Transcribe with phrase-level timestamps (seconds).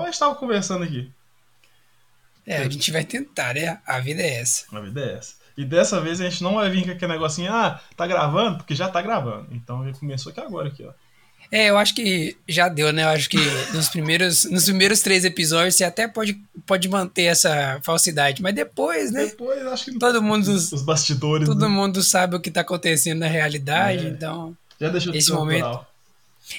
[0.00, 1.10] a gente tava conversando aqui.
[2.46, 3.78] É, a gente vai tentar, né?
[3.86, 4.64] A vida é essa.
[4.72, 5.34] A vida é essa.
[5.56, 8.56] E dessa vez a gente não vai vir com aquele negocinho, ah, tá gravando?
[8.58, 9.48] Porque já tá gravando.
[9.52, 10.92] Então já começou aqui agora, aqui, ó.
[11.50, 13.02] É, eu acho que já deu, né?
[13.04, 13.36] Eu acho que
[13.74, 19.12] nos primeiros, nos primeiros três episódios você até pode, pode manter essa falsidade, mas depois,
[19.12, 19.26] né?
[19.26, 21.46] Depois, acho que todo mundo, os, os bastidores.
[21.46, 21.68] Todo né?
[21.68, 24.08] mundo sabe o que tá acontecendo na realidade, É.
[24.08, 24.56] então.
[24.80, 25.92] Já deixou de esse momento- natural.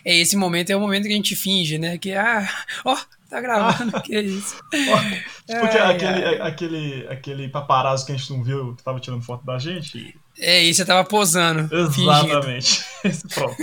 [0.05, 1.97] É, esse momento é o momento que a gente finge, né?
[1.97, 2.47] Que, ah,
[2.85, 2.97] ó,
[3.33, 4.55] tá gravando, que isso.
[4.71, 6.41] Tipo que Ai, aquele, ai.
[6.41, 10.15] aquele, aquele paparazzo que a gente não viu, que tava tirando foto da gente.
[10.39, 11.69] É, e você tava posando.
[11.75, 12.83] Exatamente.
[13.33, 13.55] Pronto.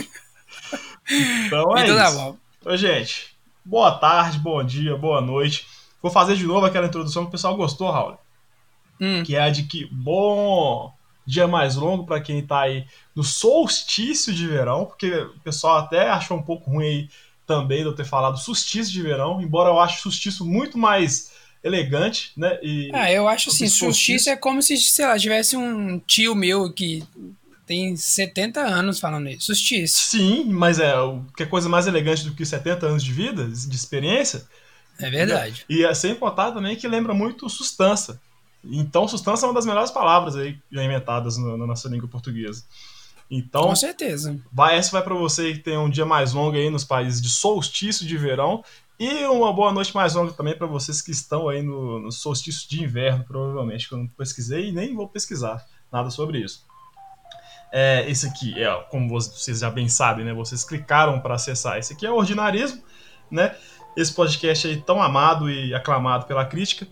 [1.46, 2.16] Então é Então tá isso.
[2.16, 2.36] bom.
[2.64, 3.34] Ô, gente,
[3.64, 5.66] boa tarde, bom dia, boa noite.
[6.02, 8.18] Vou fazer de novo aquela introdução que o pessoal gostou, Raul.
[9.00, 10.92] Hum, Que é a de que bom
[11.26, 12.84] dia mais longo para quem tá aí
[13.14, 17.08] no solstício de verão, porque o pessoal até achou um pouco ruim aí
[17.50, 21.32] também de eu ter falado solstício de verão, embora eu ache solstício muito mais
[21.64, 22.58] elegante, né?
[22.62, 26.72] E Ah, eu acho assim, solstício é como se, sei lá, tivesse um tio meu
[26.72, 27.02] que
[27.66, 29.46] tem 70 anos falando isso.
[29.46, 29.98] Solstício.
[30.18, 33.48] sim, mas é o que é coisa mais elegante do que 70 anos de vida,
[33.48, 34.46] de experiência.
[35.00, 35.64] É verdade.
[35.68, 38.20] E é sem contar também que lembra muito sustância.
[38.62, 42.62] Então, sustância é uma das melhores palavras aí já inventadas no- na nossa língua portuguesa.
[43.30, 44.40] Então, Com certeza.
[44.52, 47.28] vai, essa vai para você que tem um dia mais longo aí nos países de
[47.28, 48.64] solstício de verão
[48.98, 52.68] e uma boa noite mais longa também para vocês que estão aí no, no solstício
[52.68, 56.66] de inverno, provavelmente, que eu não pesquisei e nem vou pesquisar nada sobre isso.
[57.72, 60.34] É, esse aqui é, como vocês já bem sabem, né?
[60.34, 61.78] Vocês clicaram para acessar.
[61.78, 62.82] Esse aqui é o Ordinarismo,
[63.30, 63.54] né?
[63.96, 66.86] Esse podcast aí tão amado e aclamado pela crítica.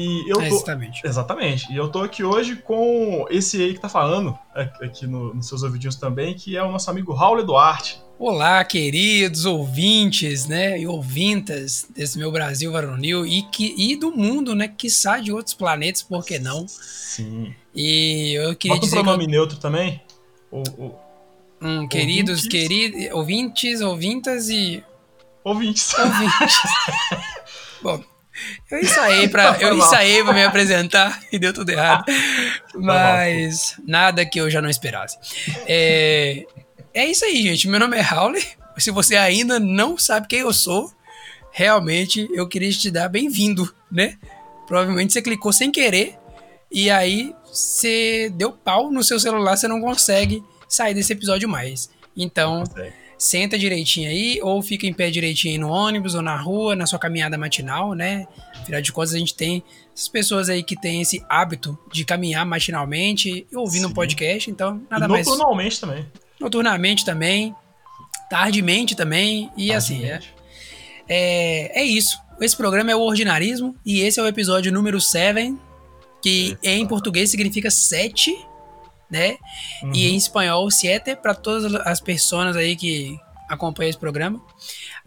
[0.00, 1.04] E eu É, tô, exatamente.
[1.04, 1.72] Exatamente.
[1.72, 5.48] E eu tô aqui hoje com esse aí que tá falando, a- aqui no- nos
[5.48, 8.00] seus ouvidinhos também, que é o nosso amigo Raul Duarte.
[8.16, 10.78] Olá, queridos ouvintes, né?
[10.78, 14.68] E ouvintas desse meu Brasil varonil e, que, e do mundo, né?
[14.68, 16.66] Que sai de outros planetas, por que não?
[16.68, 17.52] Sim.
[17.74, 20.00] E eu queria Bota um dizer que eu pronome neutro também.
[20.50, 20.62] O,
[21.60, 22.48] Hum, queridos, Ouvintes.
[22.68, 24.84] queridos, ouvintes, ouvintas e
[25.42, 25.92] ouvintes.
[25.98, 26.56] ouvintes.
[27.82, 28.02] Bom,
[28.70, 32.04] eu ensaiei para eu ensaiei para me apresentar e deu tudo errado.
[32.74, 35.18] Mas nada que eu já não esperasse.
[35.66, 36.44] É,
[36.94, 37.68] é isso aí, gente.
[37.68, 38.34] Meu nome é Raul.
[38.76, 40.92] Se você ainda não sabe quem eu sou,
[41.50, 44.16] realmente eu queria te dar bem-vindo, né?
[44.66, 46.16] Provavelmente você clicou sem querer
[46.70, 51.90] e aí você deu pau no seu celular, você não consegue sair desse episódio mais.
[52.16, 52.62] Então,
[53.18, 56.86] senta direitinho aí, ou fica em pé direitinho aí no ônibus, ou na rua, na
[56.86, 58.26] sua caminhada matinal, né?
[58.54, 59.62] Afinal de contas, a gente tem
[59.92, 63.94] essas pessoas aí que têm esse hábito de caminhar matinalmente e ouvindo um Sim.
[63.94, 65.26] podcast, então nada e mais.
[65.26, 66.06] noturnamente também.
[66.38, 67.54] Noturnamente também,
[68.30, 70.34] tardemente também, e assim, é, Tardemente.
[71.08, 72.16] é, é isso.
[72.40, 75.56] Esse programa é o Ordinarismo, e esse é o episódio número 7,
[76.22, 78.36] que em português significa sete,
[79.10, 79.36] né?
[79.82, 79.92] Uhum.
[79.94, 84.40] E em espanhol, siete, para todas as pessoas aí que acompanham esse programa.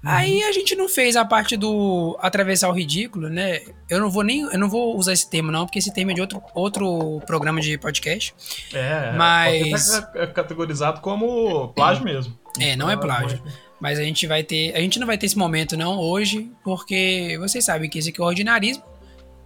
[0.03, 3.61] Aí a gente não fez a parte do atravessar o ridículo, né?
[3.87, 6.13] Eu não vou nem, eu não vou usar esse termo não, porque esse termo é
[6.15, 8.33] de outro, outro programa de podcast.
[8.73, 12.37] É, Mas- pode ser é categorizado como plágio mesmo.
[12.59, 13.41] É, não é plágio.
[13.79, 17.37] Mas a gente vai ter, a gente não vai ter esse momento não hoje, porque
[17.39, 18.83] vocês sabem que esse aqui é o ordinarismo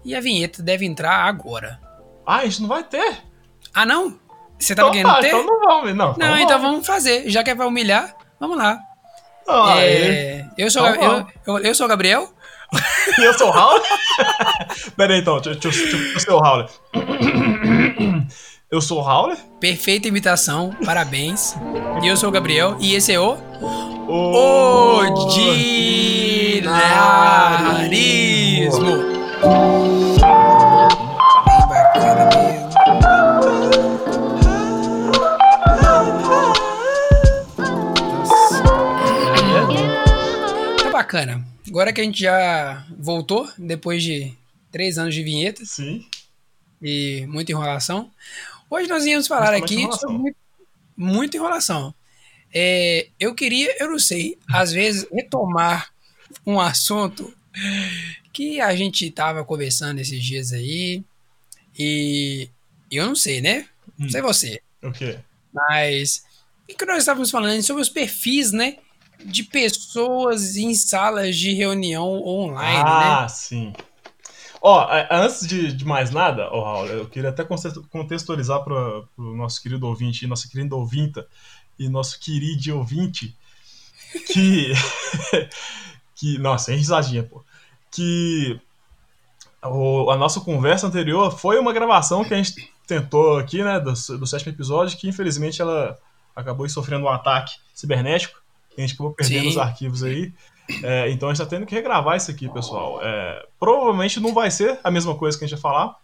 [0.06, 1.80] e a vinheta deve entrar agora.
[2.26, 3.18] Ah, gente não vai ter?
[3.74, 4.20] Ah, não?
[4.58, 5.28] Você tava Então querendo tá, ter?
[5.28, 5.96] então não vamos.
[5.96, 7.30] Não, Não, então vamos fazer.
[7.30, 8.80] Já que é pra humilhar, vamos lá.
[9.48, 11.32] Ah, É, eu, sou, Então eu, vamos.
[11.46, 12.30] eu, eu sou o Gabriel.
[13.20, 13.80] E eu sou o Raul?
[14.98, 16.66] Pera aí então, deixa, eu ser o Raul.
[18.72, 19.38] Eu sou o Raul?
[19.60, 21.56] Perfeita imitação, parabéns.
[22.02, 22.76] E eu sou o Gabriel.
[22.80, 23.38] E esse é o
[27.56, 29.16] Ordinarismo.
[41.16, 41.46] Bacana.
[41.68, 44.34] Agora que a gente já voltou, depois de
[44.72, 46.06] três anos de vinhetas Sim.
[46.82, 48.12] e muita enrolação,
[48.70, 50.10] hoje nós íamos falar Principalmente aqui enrolação.
[50.10, 50.38] sobre muito,
[50.98, 51.96] muita enrolação.
[52.54, 55.90] É, eu queria, eu não sei, às vezes retomar
[56.46, 57.34] um assunto
[58.32, 61.04] que a gente tava conversando esses dias aí
[61.78, 62.50] e
[62.92, 63.68] eu não sei, né?
[63.98, 64.10] Não Hum.
[64.10, 64.62] sei você.
[64.84, 65.20] O quê?
[65.54, 66.24] Mas
[66.70, 68.78] o que nós estávamos falando sobre os perfis, né?
[69.26, 72.84] De pessoas em salas de reunião online, né?
[72.86, 73.74] ah, sim.
[74.62, 79.36] Ó, antes de, de mais nada, ó, Raul, eu queria até conte- contextualizar para o
[79.36, 81.28] nosso querido ouvinte, nossa querida ouvinta
[81.78, 83.38] e nosso querido ouvinte,
[84.32, 84.74] que
[86.16, 86.38] que.
[86.40, 87.44] Nossa, sem risadinha, pô.
[87.92, 88.60] Que
[89.64, 93.92] o, a nossa conversa anterior foi uma gravação que a gente tentou aqui, né, do,
[94.18, 95.98] do sétimo episódio, que infelizmente ela
[96.36, 98.40] acabou sofrendo um ataque cibernético.
[98.78, 99.48] A gente acabou perdendo Sim.
[99.50, 100.34] os arquivos aí.
[100.84, 103.00] É, então a gente está tendo que regravar isso aqui, pessoal.
[103.02, 105.96] É, provavelmente não vai ser a mesma coisa que a gente vai falar.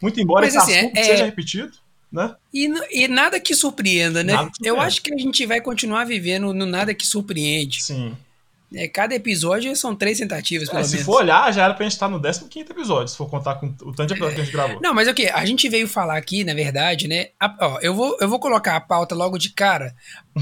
[0.00, 1.04] Muito embora Mas, esse assim, assunto é...
[1.04, 1.72] seja repetido.
[2.12, 2.34] Né?
[2.52, 4.34] E, e nada que surpreenda, né?
[4.52, 7.80] Que Eu acho que a gente vai continuar vivendo no nada que surpreende.
[7.80, 8.16] Sim.
[8.74, 11.06] É, cada episódio são três tentativas, é, pelo se menos.
[11.06, 13.92] for olhar, já era pra gente estar no 15 episódio, se for contar com o
[13.92, 14.80] tanto de episódio que a gente gravou.
[14.80, 15.28] Não, mas é o que?
[15.28, 17.28] A gente veio falar aqui, na verdade, né?
[17.38, 19.94] A, ó, eu vou, eu vou colocar a pauta logo de cara,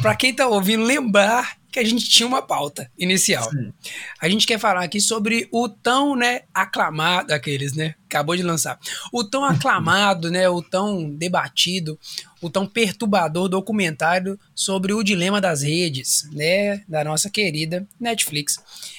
[0.03, 3.49] pra quem tá ouvindo lembrar que a gente tinha uma pauta inicial.
[3.51, 3.73] Sim.
[4.21, 8.79] A gente quer falar aqui sobre o tão, né, aclamado, aqueles, né, acabou de lançar,
[9.13, 11.99] o tão aclamado, né, o tão debatido,
[12.41, 18.59] o tão perturbador documentário sobre o dilema das redes, né, da nossa querida Netflix.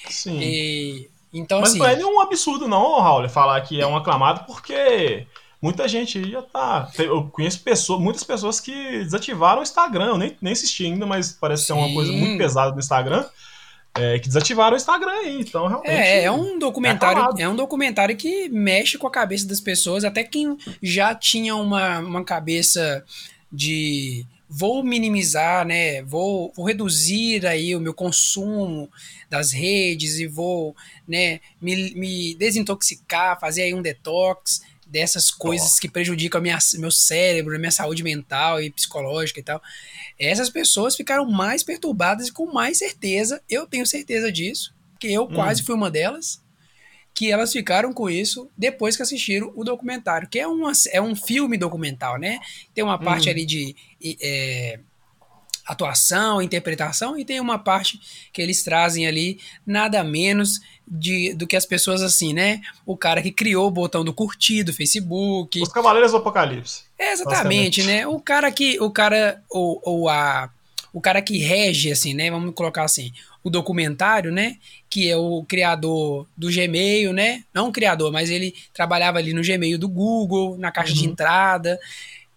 [0.09, 0.39] Sim.
[0.39, 4.45] E, então, Mas assim, não é nenhum absurdo não, Raul, falar que é um aclamado,
[4.45, 5.27] porque
[5.61, 6.89] muita gente já tá.
[6.97, 10.05] Eu conheço pessoas, muitas pessoas que desativaram o Instagram.
[10.05, 13.25] Eu nem, nem assisti ainda, mas parece ser uma coisa muito pesada no Instagram.
[13.95, 15.91] É, que desativaram o Instagram aí, então realmente.
[15.91, 20.03] É, é um documentário, é, é, um documentário que mexe com a cabeça das pessoas,
[20.03, 23.03] até quem já tinha uma, uma cabeça
[23.51, 26.03] de vou minimizar, né?
[26.03, 28.89] Vou, vou reduzir aí o meu consumo
[29.29, 30.75] das redes e vou,
[31.07, 35.79] né, me, me desintoxicar, fazer aí um detox dessas coisas oh.
[35.79, 39.61] que prejudicam a minha, meu cérebro, a minha saúde mental e psicológica e tal.
[40.17, 45.23] Essas pessoas ficaram mais perturbadas e com mais certeza, eu tenho certeza disso, que eu
[45.23, 45.33] hum.
[45.33, 46.41] quase fui uma delas,
[47.13, 51.15] que elas ficaram com isso depois que assistiram o documentário, que é, uma, é um
[51.15, 52.39] filme documental, né?
[52.73, 53.31] Tem uma parte hum.
[53.31, 53.75] ali de
[54.21, 54.79] é,
[55.69, 57.99] atuação, interpretação, e tem uma parte
[58.33, 62.59] que eles trazem ali nada menos de, do que as pessoas assim, né?
[62.85, 65.61] O cara que criou o botão do curtir do Facebook.
[65.61, 66.83] Os Cavaleiros do Apocalipse.
[66.97, 68.07] É, exatamente, né?
[68.07, 68.79] O cara que.
[68.81, 69.41] O cara.
[69.49, 70.49] Ou, ou a.
[70.91, 72.31] O cara que rege, assim, né?
[72.31, 73.13] Vamos colocar assim,
[73.43, 74.57] o documentário, né?
[74.89, 77.43] Que é o criador do Gmail, né?
[77.53, 80.99] Não o criador, mas ele trabalhava ali no Gmail do Google, na caixa uhum.
[80.99, 81.79] de entrada.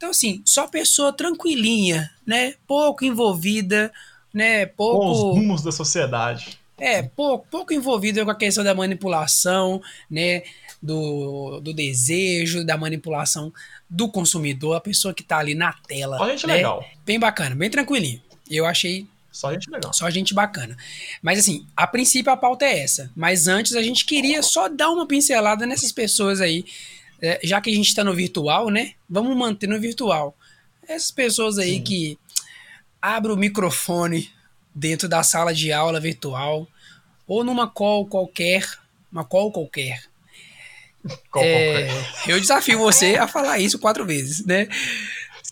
[0.02, 2.54] Então, assim, só pessoa tranquilinha, né?
[2.66, 3.92] Pouco envolvida,
[4.34, 4.66] né?
[4.66, 4.98] Pouco.
[4.98, 6.58] Com os rumos da sociedade.
[6.76, 10.42] É, pouco, pouco envolvido com a questão da manipulação, né?
[10.82, 13.52] Do, do desejo, da manipulação
[13.88, 16.18] do consumidor, a pessoa que tá ali na tela.
[16.18, 16.54] Só gente né?
[16.54, 16.84] legal.
[17.06, 18.20] Bem bacana, bem tranquilinho.
[18.50, 19.06] Eu achei.
[19.30, 19.92] Só gente legal.
[19.94, 20.76] Só gente bacana.
[21.22, 23.08] Mas assim, a princípio a pauta é essa.
[23.14, 26.64] Mas antes a gente queria só dar uma pincelada nessas pessoas aí.
[27.22, 28.94] É, já que a gente tá no virtual, né?
[29.08, 30.36] Vamos manter no virtual.
[30.86, 31.82] Essas pessoas aí Sim.
[31.82, 32.18] que
[33.00, 34.28] abrem o microfone
[34.74, 36.66] dentro da sala de aula virtual
[37.26, 38.68] ou numa call qualquer,
[39.10, 40.02] uma call qualquer.
[41.30, 42.30] Call é, qualquer.
[42.30, 44.68] Eu desafio você a falar isso quatro vezes, né?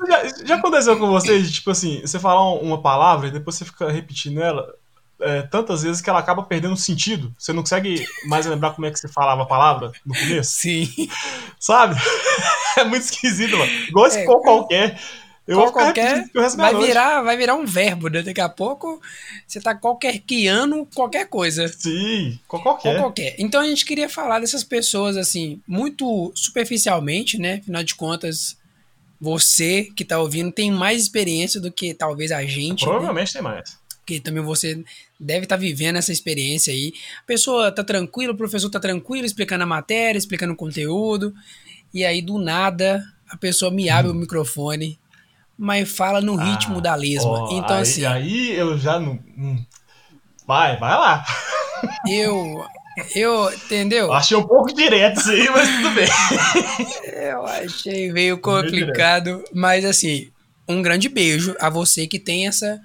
[0.08, 3.90] Já, já, aconteceu com você, tipo assim, você falar uma palavra e depois você fica
[3.90, 4.74] repetindo ela
[5.20, 7.34] é, tantas vezes que ela acaba perdendo sentido.
[7.38, 10.50] Você não consegue mais lembrar como é que você falava a palavra no começo?
[10.50, 11.08] Sim.
[11.58, 11.96] Sabe?
[12.78, 13.70] É muito esquisito, mano.
[13.88, 14.96] Igual esse é, call qualquer.
[15.50, 18.22] Eu Qual qualquer vai virar, vai virar um verbo, né?
[18.22, 19.00] Daqui a pouco
[19.44, 21.66] você tá qualquer ano qualquer coisa.
[21.66, 23.00] Sim, qualquer.
[23.00, 23.34] qualquer.
[23.36, 27.54] Então a gente queria falar dessas pessoas assim, muito superficialmente, né?
[27.54, 28.56] Afinal de contas,
[29.20, 32.86] você que tá ouvindo tem mais experiência do que talvez a gente.
[32.86, 32.92] Né?
[32.92, 33.32] Provavelmente né?
[33.32, 33.76] tem mais.
[33.96, 34.84] Porque também você
[35.20, 36.92] deve estar tá vivendo essa experiência aí.
[37.22, 41.34] A pessoa tá tranquila, o professor tá tranquilo, explicando a matéria, explicando o conteúdo.
[41.92, 44.14] E aí, do nada, a pessoa me abre hum.
[44.14, 44.98] o microfone
[45.62, 47.30] mas fala no ritmo ah, da lesma.
[47.30, 48.04] Ó, então, aí, assim.
[48.06, 49.18] Aí eu já não.
[49.36, 49.62] Hum,
[50.46, 51.22] vai, vai lá.
[52.08, 52.64] Eu.
[53.14, 54.12] Eu, entendeu?
[54.12, 56.08] Achei um pouco direto isso aí, mas tudo bem.
[57.30, 60.30] Eu achei meio complicado, mas assim,
[60.68, 62.80] um grande beijo a você que tem essa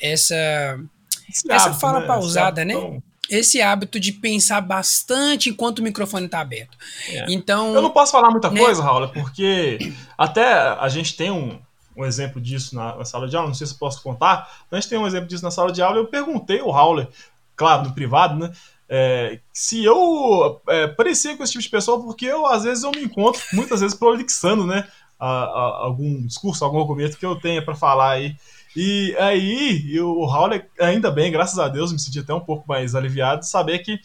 [0.00, 0.80] essa
[1.28, 2.06] Esse essa hábito, fala né?
[2.06, 2.74] pausada, né?
[2.74, 3.02] Tão...
[3.30, 6.78] Esse hábito de pensar bastante enquanto o microfone está aberto.
[7.08, 7.26] É.
[7.28, 8.58] Então, eu não posso falar muita né?
[8.58, 9.78] coisa, Raul, porque
[10.16, 11.60] até a gente tem um,
[11.94, 14.80] um exemplo disso na, na, sala de aula, não sei se posso contar, mas a
[14.80, 15.98] gente tem um exemplo disso na sala de aula.
[15.98, 17.06] Eu perguntei ao Howler,
[17.54, 18.50] claro, no privado, né?
[18.88, 22.90] É, se eu é, parecia com esse tipo de pessoa, porque eu às vezes eu
[22.90, 24.88] me encontro, muitas vezes prolixando, né?
[25.18, 28.36] A, a, algum discurso, algum argumento que eu tenha para falar aí.
[28.76, 32.94] E aí, o Howler, ainda bem, graças a Deus, me senti até um pouco mais
[32.94, 34.00] aliviado de saber que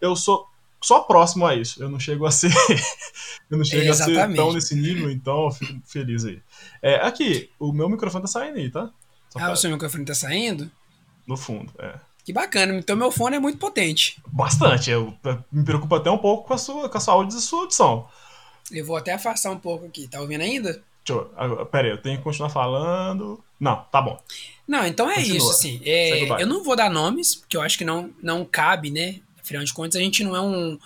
[0.00, 0.48] eu sou
[0.82, 1.82] só próximo a isso.
[1.82, 2.52] Eu não chego a ser.
[3.50, 6.40] eu não chego a ser tão nesse nível, então eu fico feliz aí.
[6.82, 8.90] É, aqui, o meu microfone tá saindo aí, tá?
[9.30, 10.70] Só ah, o seu microfone tá saindo?
[11.26, 11.94] No fundo, é.
[12.24, 12.74] Que bacana.
[12.74, 14.20] Então meu fone é muito potente.
[14.26, 14.90] Bastante.
[14.90, 17.60] Eu, eu me preocupo até um pouco com a sua, com a saúde da sua
[17.60, 18.08] audição.
[18.70, 20.08] Eu vou até afastar um pouco aqui.
[20.08, 20.82] Tá ouvindo ainda?
[21.04, 23.42] Deixa eu, pera aí, eu tenho que continuar falando.
[23.60, 24.18] Não, tá bom.
[24.66, 25.36] Não, então é Continua.
[25.36, 25.80] isso, assim.
[25.84, 29.20] É, eu não vou dar nomes, porque eu acho que não, não cabe, né?
[29.38, 30.78] Afinal de contas, a gente não é um.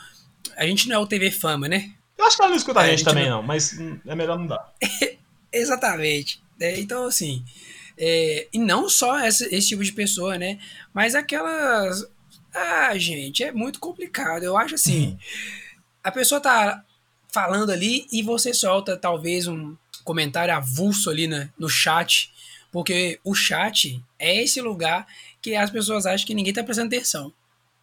[0.56, 1.92] A gente não é o TV Fama, né?
[2.16, 3.36] Eu acho que ela não escuta é, a, gente a gente também, não...
[3.36, 4.72] não, mas é melhor não dar.
[5.52, 6.42] Exatamente.
[6.60, 7.44] É, então, assim.
[7.96, 10.58] É, e não só esse, esse tipo de pessoa, né?
[10.92, 12.04] Mas aquelas.
[12.52, 14.42] Ah, gente, é muito complicado.
[14.42, 15.10] Eu acho assim.
[15.10, 15.18] Uhum.
[16.02, 16.84] A pessoa tá
[17.32, 22.32] falando ali e você solta talvez um comentário avulso ali na, no chat,
[22.72, 25.06] porque o chat é esse lugar
[25.40, 27.32] que as pessoas acham que ninguém tá prestando atenção.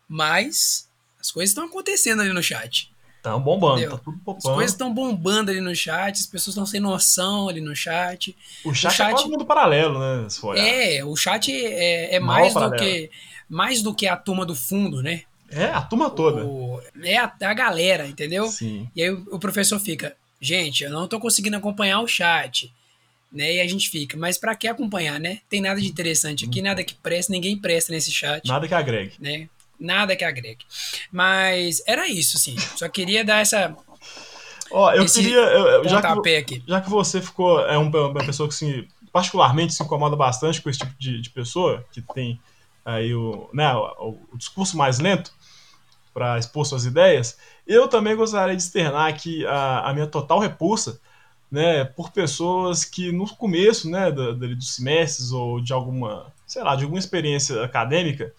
[0.07, 2.91] Mas as coisas estão acontecendo ali no chat.
[3.17, 3.97] Estão bombando, Entendeu?
[3.97, 4.47] tá tudo bombando.
[4.47, 8.35] As coisas estão bombando ali no chat, as pessoas estão sem noção ali no chat.
[8.63, 10.27] O chat, o chat é quase mundo paralelo, né?
[10.57, 13.11] É, o chat é, é mais do que
[13.47, 15.23] mais do que a turma do fundo, né?
[15.49, 16.45] É, a turma toda.
[16.45, 18.47] O, é a, a, galera, entendeu?
[18.47, 18.89] Sim.
[18.95, 22.73] E aí o, o, professor fica, gente, eu não tô conseguindo acompanhar o chat.
[23.31, 23.55] Né?
[23.55, 25.39] E a gente fica, mas para que acompanhar, né?
[25.49, 28.47] Tem nada de interessante aqui, nada que presta, ninguém presta nesse chat.
[28.47, 29.13] Nada que agregue.
[29.19, 29.49] Né?
[29.79, 30.65] Nada que agregue.
[31.11, 32.55] Mas era isso, sim.
[32.75, 33.75] Só queria dar essa.
[34.71, 35.37] Ó, eu queria.
[35.37, 37.59] Eu, já, que, já que você ficou.
[37.67, 41.85] É uma pessoa que se, particularmente se incomoda bastante com esse tipo de, de pessoa,
[41.91, 42.39] que tem
[42.85, 45.33] aí o, né, o, o discurso mais lento
[46.15, 50.97] para expor suas ideias, eu também gostaria de externar aqui a, a minha total repulsa
[51.51, 56.63] né, por pessoas que no começo né, do, do, dos semestres ou de alguma, sei
[56.63, 58.33] lá, de alguma experiência acadêmica,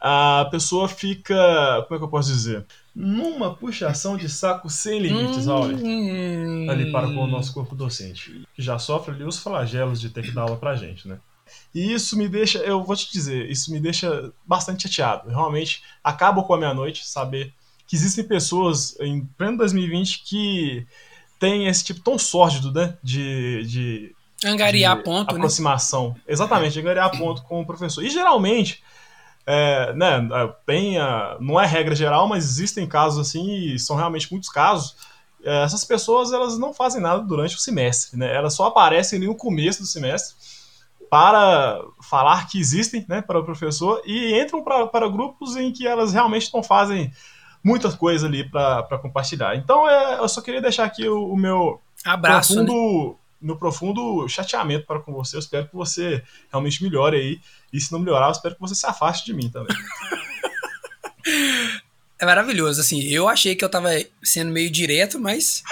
[0.00, 1.36] a pessoa fica,
[1.86, 2.66] como é que eu posso dizer?
[2.94, 8.60] Numa puxação de saco sem limites, hum, ali para com o nosso corpo docente, que
[8.60, 11.18] já sofre ali os flagelos de ter que dar aula pra gente, né?
[11.74, 15.30] E isso me deixa, eu vou te dizer, isso me deixa bastante chateado.
[15.30, 17.52] Realmente acaba com a minha noite saber
[17.86, 20.86] que existem pessoas em pleno 2020 que
[21.38, 25.38] têm esse tipo tão sórdido, né, de, de angariar de ponto, né?
[25.38, 26.10] aproximação.
[26.10, 26.20] Né?
[26.28, 28.04] Exatamente, angariar ponto com o professor.
[28.04, 28.82] E geralmente
[29.46, 30.28] é, né,
[30.66, 34.96] tem a, não é regra geral, mas existem casos assim, e são realmente muitos casos.
[35.42, 38.34] É, essas pessoas elas não fazem nada durante o semestre, né?
[38.34, 40.34] Elas só aparecem ali no começo do semestre
[41.10, 45.86] para falar que existem, né, para o professor e entram pra, para grupos em que
[45.86, 47.12] elas realmente não fazem
[47.62, 49.56] muitas coisas ali para compartilhar.
[49.56, 53.14] Então, é, eu só queria deixar aqui o, o meu abraço, profundo, né?
[53.42, 55.36] meu profundo chateamento para com você.
[55.36, 57.40] Eu espero que você realmente melhore aí.
[57.72, 59.76] E se não melhorar, eu espero que você se afaste de mim também.
[62.20, 63.00] É maravilhoso, assim.
[63.04, 63.88] Eu achei que eu tava
[64.22, 65.62] sendo meio direto, mas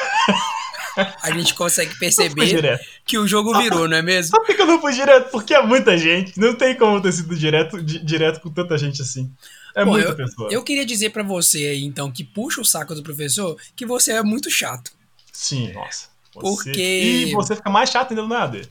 [1.23, 4.33] a gente consegue perceber que o jogo virou, não é mesmo?
[4.33, 5.31] Sabe por que eu não fui direto?
[5.31, 6.38] Porque é muita gente.
[6.38, 9.33] Não tem como ter sido direto, di direto com tanta gente assim.
[9.75, 10.53] É muita eu, pessoa.
[10.53, 14.12] Eu queria dizer para você aí, então, que puxa o saco do professor, que você
[14.12, 14.93] é muito chato.
[15.33, 16.09] Sim, nossa.
[16.35, 16.41] Você...
[16.41, 16.81] Porque.
[17.29, 18.69] E você fica mais chato ainda no EAD.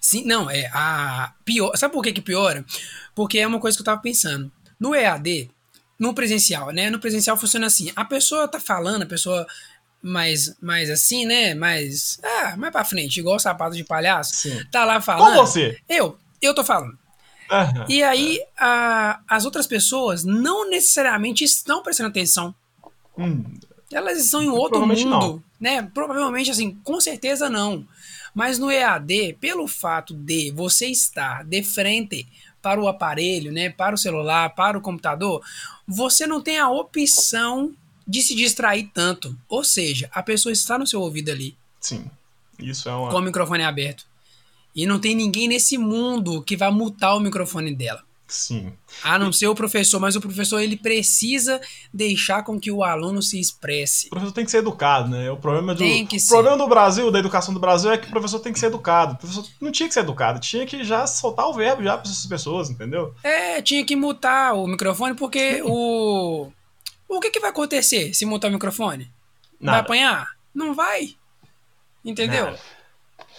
[0.00, 1.76] Sim, não, é a pior.
[1.76, 2.64] Sabe por que, que piora?
[3.16, 4.50] Porque é uma coisa que eu tava pensando.
[4.78, 5.50] No EAD,
[5.98, 6.88] no presencial, né?
[6.88, 7.90] No presencial funciona assim.
[7.96, 9.44] A pessoa tá falando, a pessoa
[10.04, 11.54] mais, mais assim, né?
[11.54, 12.20] Mais.
[12.22, 14.34] Ah, mais pra frente, igual sapato de palhaço.
[14.34, 14.62] Sim.
[14.70, 15.38] Tá lá falando.
[15.38, 15.78] Com você?
[15.88, 16.98] Eu, eu tô falando.
[17.50, 17.84] Uhum.
[17.88, 22.54] E aí, a, as outras pessoas não necessariamente estão prestando atenção.
[23.16, 23.44] Hum.
[23.90, 25.42] Elas estão em outro mundo, não.
[25.58, 25.82] né?
[25.94, 27.86] Provavelmente, assim, com certeza não.
[28.34, 32.26] Mas no EAD, pelo fato de você estar de frente
[32.60, 35.42] para o aparelho, né, para o celular, para o computador,
[35.86, 37.72] você não tem a opção
[38.06, 39.36] de se distrair tanto.
[39.48, 41.56] Ou seja, a pessoa está no seu ouvido ali.
[41.80, 42.04] Sim.
[42.58, 43.10] Isso é uma...
[43.10, 44.04] Com o microfone aberto.
[44.74, 48.02] E não tem ninguém nesse mundo que vai mutar o microfone dela.
[48.26, 48.72] Sim.
[49.02, 51.60] A não ser o professor, mas o professor ele precisa
[51.92, 54.06] deixar com que o aluno se expresse.
[54.06, 55.30] O professor tem que ser educado, né?
[55.30, 58.08] O problema do tem que o problema do Brasil, da educação do Brasil é que
[58.08, 59.14] o professor tem que ser educado.
[59.14, 62.10] O professor não tinha que ser educado, tinha que já soltar o verbo já para
[62.10, 63.14] essas pessoas, entendeu?
[63.22, 65.62] É, tinha que mutar o microfone porque Sim.
[65.66, 66.50] o
[67.08, 69.10] o que que vai acontecer se mutar o microfone?
[69.60, 69.78] Nada.
[69.78, 70.28] Vai apanhar?
[70.54, 71.16] Não vai.
[72.04, 72.46] Entendeu?
[72.46, 72.60] Nada.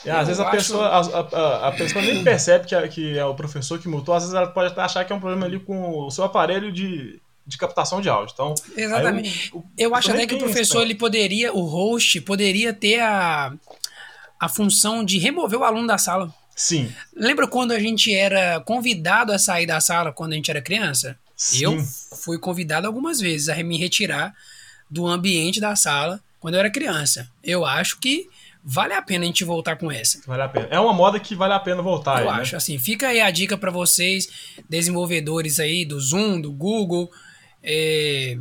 [0.03, 0.57] É, às vezes a acho...
[0.57, 4.13] pessoa, a, a, a, pessoa nem percebe que é, que é o professor que mutou,
[4.13, 7.19] às vezes ela pode achar que é um problema ali com o seu aparelho de,
[7.45, 8.33] de captação de áudio.
[8.33, 9.51] Então, Exatamente.
[9.53, 13.53] O, o, eu acho até que o professor ele poderia, o host, poderia ter a,
[14.39, 16.33] a função de remover o aluno da sala.
[16.55, 16.93] Sim.
[17.13, 21.17] Lembra quando a gente era convidado a sair da sala quando a gente era criança?
[21.35, 21.63] Sim.
[21.63, 21.85] Eu
[22.23, 24.33] fui convidado algumas vezes a me retirar
[24.89, 27.29] do ambiente da sala quando eu era criança.
[27.43, 28.29] Eu acho que
[28.63, 30.21] vale a pena a gente voltar com essa.
[30.25, 30.67] Vale a pena.
[30.71, 32.21] É uma moda que vale a pena voltar.
[32.21, 32.57] Eu aí, acho, né?
[32.57, 34.27] assim, fica aí a dica para vocês,
[34.69, 37.11] desenvolvedores aí do Zoom, do Google.
[37.61, 38.37] É,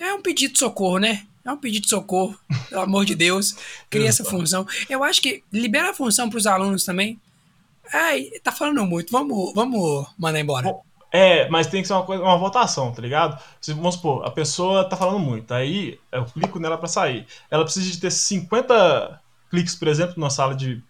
[0.00, 1.26] é um pedido de socorro, né?
[1.44, 2.38] É um pedido de socorro,
[2.68, 3.54] pelo amor de Deus.
[3.90, 4.66] Cria essa função.
[4.88, 7.20] Eu acho que libera a função para os alunos também.
[7.92, 9.12] Ai, tá falando muito.
[9.12, 10.66] Vamos, vamos mandar embora.
[10.66, 10.82] Bom,
[11.16, 13.42] É, mas tem que ser uma, coisa, uma votação, tá ligado?
[13.58, 17.26] Se, vamos supor, a pessoa tá falando muito, aí eu clico nela pra sair.
[17.50, 19.18] Ela precisa de ter 50
[19.48, 20.82] cliques, por exemplo, numa sala de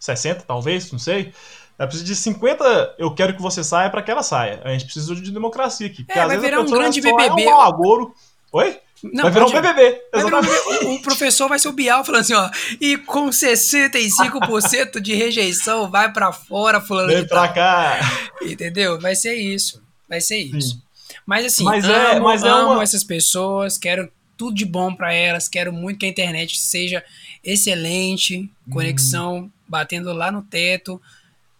[0.00, 1.34] 60, talvez, não sei.
[1.78, 4.62] Ela precisa de 50, eu quero que você saia pra que ela saia.
[4.64, 6.06] A gente precisa de democracia aqui.
[6.08, 7.46] É, vai virar um grande só É BBB.
[7.46, 8.12] um.
[8.52, 8.80] Oi?
[9.02, 10.86] Não, vai virar um BBB, exatamente.
[10.86, 12.50] o professor vai ser o Bial falando assim, ó.
[12.80, 17.54] E com 65% de rejeição, vai pra fora, fulano Vem pra tal.
[17.54, 18.00] cá.
[18.42, 19.00] Entendeu?
[19.00, 19.82] Vai ser isso.
[20.08, 20.76] Vai ser isso.
[20.76, 20.82] Sim.
[21.26, 24.94] Mas assim, Mas é- amo, mas é amo uma- essas pessoas, quero tudo de bom
[24.94, 27.02] pra elas, quero muito que a internet seja
[27.42, 31.00] excelente, conexão batendo lá no teto,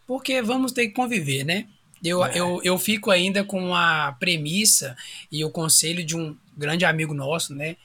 [0.07, 1.67] porque vamos ter que conviver, né?
[2.05, 2.39] Eu, É.
[2.39, 4.95] eu, eu fico ainda com a premissa
[5.33, 7.77] e o conselho de um grande amigo nosso, né?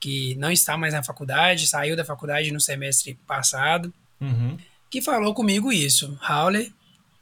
[0.00, 4.56] Que não está mais na faculdade, saiu da faculdade no semestre passado, Uhum.
[4.90, 6.18] que falou comigo isso.
[6.28, 6.72] Howler,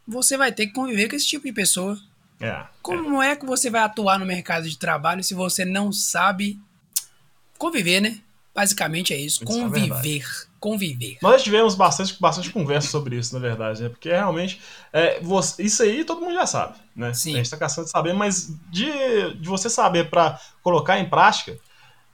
[0.07, 1.99] você vai ter que conviver com esse tipo de pessoa.
[2.41, 2.65] É.
[2.83, 6.59] Como é que você vai atuar no mercado de trabalho se você não sabe
[7.59, 8.19] conviver, né?
[8.55, 9.45] Basicamente é isso.
[9.45, 11.17] Isso é conviver.
[11.23, 13.89] Nós tivemos bastante, bastante conversa sobre isso, na verdade, né?
[13.89, 14.61] Porque realmente,
[14.93, 17.13] é, você- isso aí todo mundo já sabe, né?
[17.15, 17.35] Sim.
[17.35, 18.87] A gente tá caçando de saber, mas de,
[19.35, 21.59] de você saber pra colocar em prática,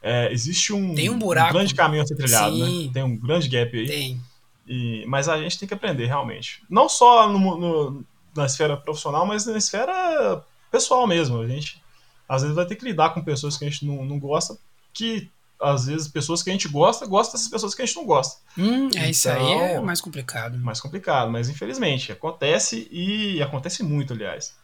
[0.03, 1.53] é, existe um, Tem um buraco.
[1.53, 2.87] grande caminho a ser trilhado, Sim.
[2.87, 2.91] né?
[2.95, 3.87] Tem um grande gap aí.
[3.87, 4.21] Tem.
[4.69, 6.63] E, mas a gente tem que aprender, realmente.
[6.71, 8.05] Não só no- no-
[8.37, 11.41] na esfera profissional, mas na esfera pessoal mesmo.
[11.41, 11.83] A gente,
[12.29, 14.57] às vezes, vai ter que lidar com pessoas que a gente não, não gosta,
[14.93, 15.29] que,
[15.61, 18.41] às vezes, pessoas que a gente gosta, gostam dessas pessoas que a gente não gosta.
[18.59, 20.59] Hum, é isso aí é Então- mais complicado.
[20.59, 24.55] mais complicado, mas infelizmente acontece e acontece muito, aliás.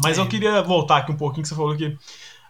[0.00, 0.20] Mas É.
[0.20, 1.96] eu queria voltar aqui um pouquinho que você falou que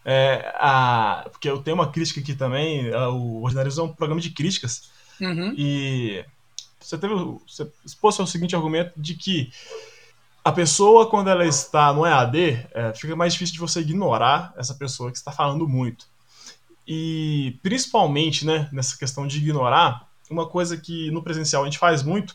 [0.06, 2.88] é, a, porque eu tenho uma crítica aqui também.
[2.88, 4.90] é, O Ordinarismo é um programa de críticas
[5.20, 5.54] Uhum.
[5.56, 6.24] e
[6.78, 9.50] você teve você expôs o seguinte argumento de que
[10.44, 14.74] a pessoa quando ela está no EAD é, fica mais difícil de você ignorar essa
[14.74, 16.06] pessoa que está falando muito.
[16.86, 22.02] E principalmente, né, nessa questão de ignorar, uma coisa que no presencial a gente faz
[22.02, 22.34] muito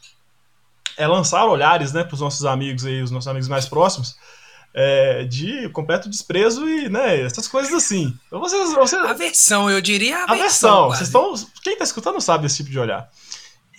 [0.97, 4.17] é lançar olhares, né, para os nossos amigos aí, os nossos amigos mais próximos,
[4.73, 8.13] é, de completo desprezo e, né, essas coisas assim.
[8.27, 10.97] Então vocês, vocês Aversão, eu diria aversão, quase.
[10.97, 13.09] vocês estão, quem está escutando não sabe esse tipo de olhar.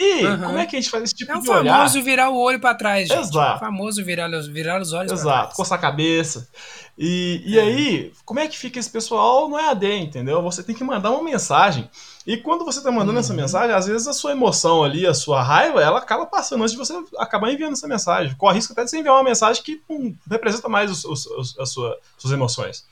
[0.03, 0.41] E Uhum.
[0.41, 1.75] como é que a gente faz esse tipo É o de olhar?
[1.77, 3.21] famoso virar o olho pra trás, gente.
[3.21, 3.57] Exato.
[3.57, 6.49] O famoso virar, os- virar os olhos Exato, coçar a cabeça.
[6.97, 7.63] E, e É.
[7.63, 10.41] aí, como é que fica esse pessoal no EAD, entendeu?
[10.41, 11.91] Você tem que mandar uma mensagem.
[12.27, 13.41] E quando você tá mandando essa Uhum.
[13.41, 16.79] mensagem, às vezes a sua emoção ali, a sua raiva, ela acaba passando antes de
[16.79, 18.35] você acabar enviando essa mensagem.
[18.37, 21.59] Corre risco até de você enviar uma mensagem que não representa mais os, os, os-
[21.59, 22.85] as sua- suas emoções.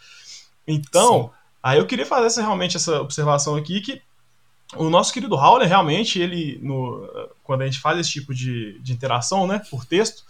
[0.67, 1.31] Então,
[1.63, 4.03] aí eu queria fazer essa, realmente essa observação aqui que
[4.77, 7.09] o nosso querido Howler, realmente, ele, no,
[7.43, 10.25] quando a gente faz esse tipo de, de interação, né, por texto,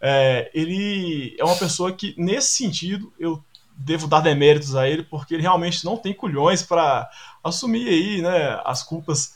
[0.00, 3.42] é, ele é uma pessoa que, nesse sentido, eu
[3.76, 7.08] devo dar deméritos a ele, porque ele realmente não tem culhões para
[7.44, 9.34] assumir aí, né, as culpas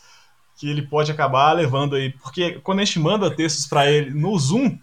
[0.56, 2.10] que ele pode acabar levando aí.
[2.12, 4.78] Porque quando a gente manda textos para ele no Zoom,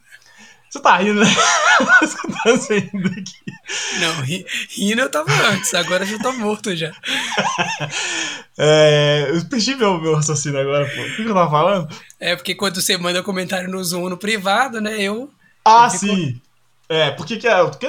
[0.70, 1.28] você tá rindo, né?
[2.00, 4.00] Você tá rindo aqui.
[4.00, 6.92] Não, ri- rindo eu tava antes, agora eu já tô morto já.
[8.58, 11.02] É, eu perdi meu, meu raciocínio agora, pô.
[11.02, 11.96] O que eu tava falando?
[12.20, 15.00] É porque quando você manda comentário no Zoom no privado, né?
[15.02, 15.30] Eu.
[15.64, 16.42] Ah, Ficou- sim.
[16.90, 17.86] É, porque que é, porque,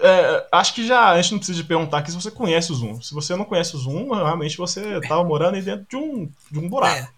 [0.00, 2.74] é, acho que já a gente não precisa de perguntar aqui se você conhece o
[2.74, 3.00] Zoom.
[3.00, 6.58] Se você não conhece o Zoom, realmente você tava morando aí dentro de um, de
[6.58, 6.96] um buraco.
[6.96, 7.08] É.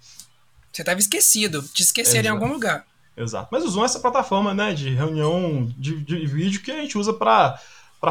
[0.71, 1.63] Você tava esquecido.
[1.63, 2.43] Te esqueceram em Exato.
[2.45, 2.85] algum lugar.
[3.17, 3.49] Exato.
[3.51, 6.99] Mas o Zoom é essa plataforma né, de reunião de, de vídeo que a gente
[6.99, 7.59] usa para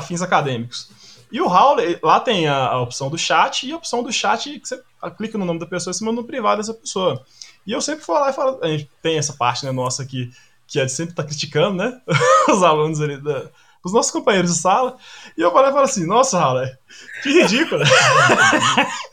[0.02, 0.90] fins acadêmicos.
[1.32, 4.60] E o Howler, lá tem a, a opção do chat e a opção do chat
[4.60, 4.82] que você
[5.18, 7.24] clica no nome da pessoa e você manda no privado dessa pessoa.
[7.66, 10.32] E eu sempre vou lá e falo, a gente tem essa parte né, nossa aqui,
[10.68, 12.00] que é de sempre estar criticando, né?
[12.50, 13.50] Os alunos ali, da,
[13.84, 14.98] os nossos companheiros de sala.
[15.38, 16.80] E eu falo e falo assim, nossa, Howler,
[17.22, 17.84] que ridículo.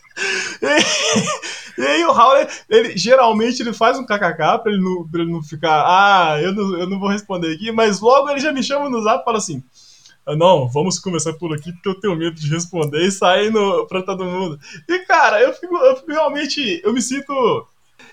[1.79, 5.33] E, aí o Howler, ele geralmente ele faz um kkk pra ele não, pra ele
[5.33, 8.63] não ficar, ah, eu não, eu não vou responder aqui, mas logo ele já me
[8.63, 9.63] chama no zap e fala assim,
[10.27, 13.87] ah, não, vamos começar por aqui porque eu tenho medo de responder e sair no,
[13.87, 14.59] pra todo mundo.
[14.87, 17.67] E cara, eu fico, eu fico realmente, eu me sinto,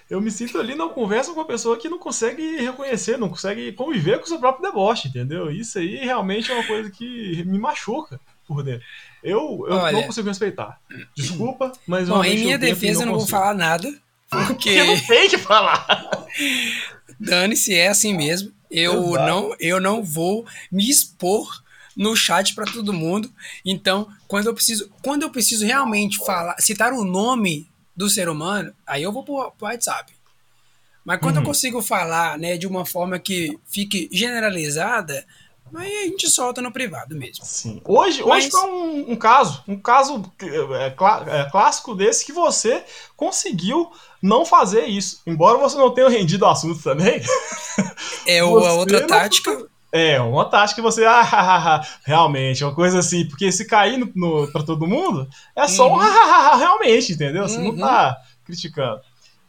[0.09, 3.73] eu me sinto ali numa conversa com uma pessoa que não consegue reconhecer, não consegue
[3.73, 5.51] conviver com o seu próprio deboche, entendeu?
[5.51, 8.85] Isso aí realmente é uma coisa que me machuca por dentro.
[9.23, 10.79] Eu, eu Olha- não consigo respeitar.
[11.15, 13.93] Desculpa, mas Bom, em minha eu defesa eu não vou falar nada.
[14.29, 16.11] Porque não tem que falar.
[17.19, 18.51] Dane-se, é assim mesmo.
[18.69, 21.63] Eu não, eu não vou me expor
[21.95, 23.31] no chat para todo mundo.
[23.65, 28.73] Então, quando eu preciso, quando eu preciso realmente falar, citar o nome do ser humano,
[28.85, 30.13] aí eu vou pro, pro WhatsApp.
[31.03, 31.41] Mas quando uhum.
[31.41, 35.25] eu consigo falar, né, de uma forma que fique generalizada,
[35.75, 37.45] aí a gente solta no privado mesmo.
[37.45, 37.81] Sim.
[37.85, 38.45] Hoje, Mas...
[38.45, 42.83] hoje foi um, um, caso, um caso é, é, clássico desse que você
[43.15, 45.21] conseguiu não fazer isso.
[45.25, 47.21] Embora você não tenha rendido o assunto também.
[48.25, 49.07] É a outra não...
[49.07, 49.67] tática.
[49.91, 51.05] É, uma tática que você.
[51.05, 53.25] Ah, realmente, uma coisa assim.
[53.27, 55.95] Porque se cair no, no, pra todo mundo, é só uhum.
[55.95, 57.47] um realmente, entendeu?
[57.47, 57.71] Você uhum.
[57.71, 58.99] não tá criticando.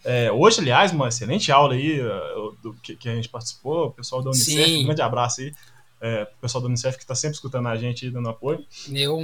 [0.05, 3.91] É, hoje, aliás, uma excelente aula aí uh, do, que, que, a gente participou, o
[3.91, 4.83] pessoal da Unicef, Sim.
[4.83, 5.53] um grande abraço aí.
[6.01, 8.65] É, o pessoal da Unicef que está sempre escutando a gente e dando apoio.
[8.93, 9.19] Eu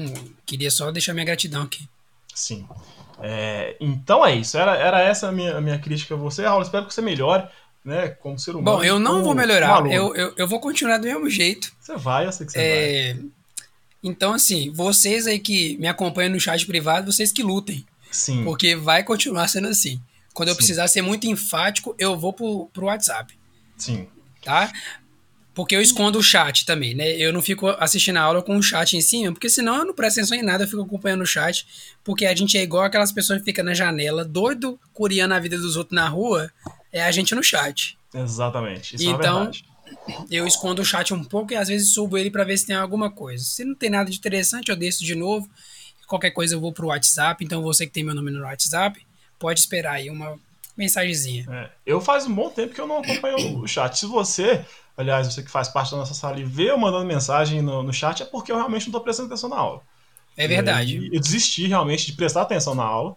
[0.44, 1.88] queria só deixar minha gratidão aqui.
[2.34, 2.66] Sim.
[3.22, 4.58] É, então é isso.
[4.58, 6.62] Era, era essa a minha, a minha crítica a você, Raul.
[6.62, 7.46] Espero que você melhore,
[7.84, 8.08] né?
[8.08, 8.78] Como ser humano.
[8.78, 9.86] Bom, eu não como, vou melhorar.
[9.86, 11.72] Eu, eu, eu, vou continuar do mesmo jeito.
[11.80, 13.24] Você vai, eu sei que você é, vai.
[14.02, 17.86] Então, assim, vocês aí que me acompanham no chat privado, vocês que lutem.
[18.10, 18.44] Sim.
[18.44, 20.00] Porque vai continuar sendo assim.
[20.34, 20.58] Quando eu Sim.
[20.58, 23.38] precisar ser muito enfático, eu vou pro, pro WhatsApp.
[23.78, 24.08] Sim.
[24.42, 24.70] Tá?
[25.54, 27.16] Porque eu escondo o chat também, né?
[27.16, 29.94] Eu não fico assistindo a aula com o chat em cima, porque senão eu não
[29.94, 31.64] presto atenção em nada, eu fico acompanhando o chat.
[32.02, 35.56] Porque a gente é igual aquelas pessoas que ficam na janela, doido, curiando a vida
[35.56, 36.50] dos outros na rua,
[36.92, 37.96] é a gente no chat.
[38.12, 38.96] Exatamente.
[38.96, 39.74] Isso então, é
[40.30, 42.76] eu escondo o chat um pouco e às vezes subo ele para ver se tem
[42.76, 43.44] alguma coisa.
[43.44, 45.48] Se não tem nada de interessante, eu desço de novo.
[46.06, 47.44] Qualquer coisa eu vou pro WhatsApp.
[47.44, 49.00] Então você que tem meu nome no WhatsApp,
[49.38, 50.38] pode esperar aí uma
[50.76, 51.46] mensagenzinha.
[51.50, 53.98] É, eu faz um bom tempo que eu não acompanho o chat.
[53.98, 54.64] Se você
[54.96, 57.92] aliás, você que faz parte da nossa sala e vê eu mandando mensagem no, no
[57.92, 59.82] chat, é porque eu realmente não estou prestando atenção na aula.
[60.36, 61.10] É verdade.
[61.12, 63.16] eu desisti realmente de prestar atenção na aula.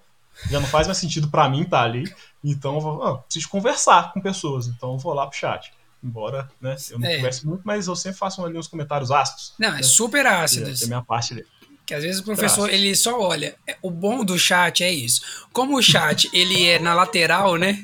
[0.52, 2.04] Já não faz mais sentido para mim estar tá ali.
[2.44, 4.68] Então eu vou, ah, preciso conversar com pessoas.
[4.68, 5.74] Então eu vou lá pro chat.
[6.04, 7.16] Embora né, eu não é.
[7.16, 9.54] converse muito, mas eu sempre faço ali uns comentários ácidos.
[9.58, 9.80] Não, né?
[9.80, 10.82] é super ácidos.
[10.82, 11.46] É, é minha parte ali.
[11.88, 13.56] Que às vezes o professor, ele só olha.
[13.66, 15.22] É, o bom do chat é isso.
[15.54, 17.82] Como o chat, ele é na lateral, né?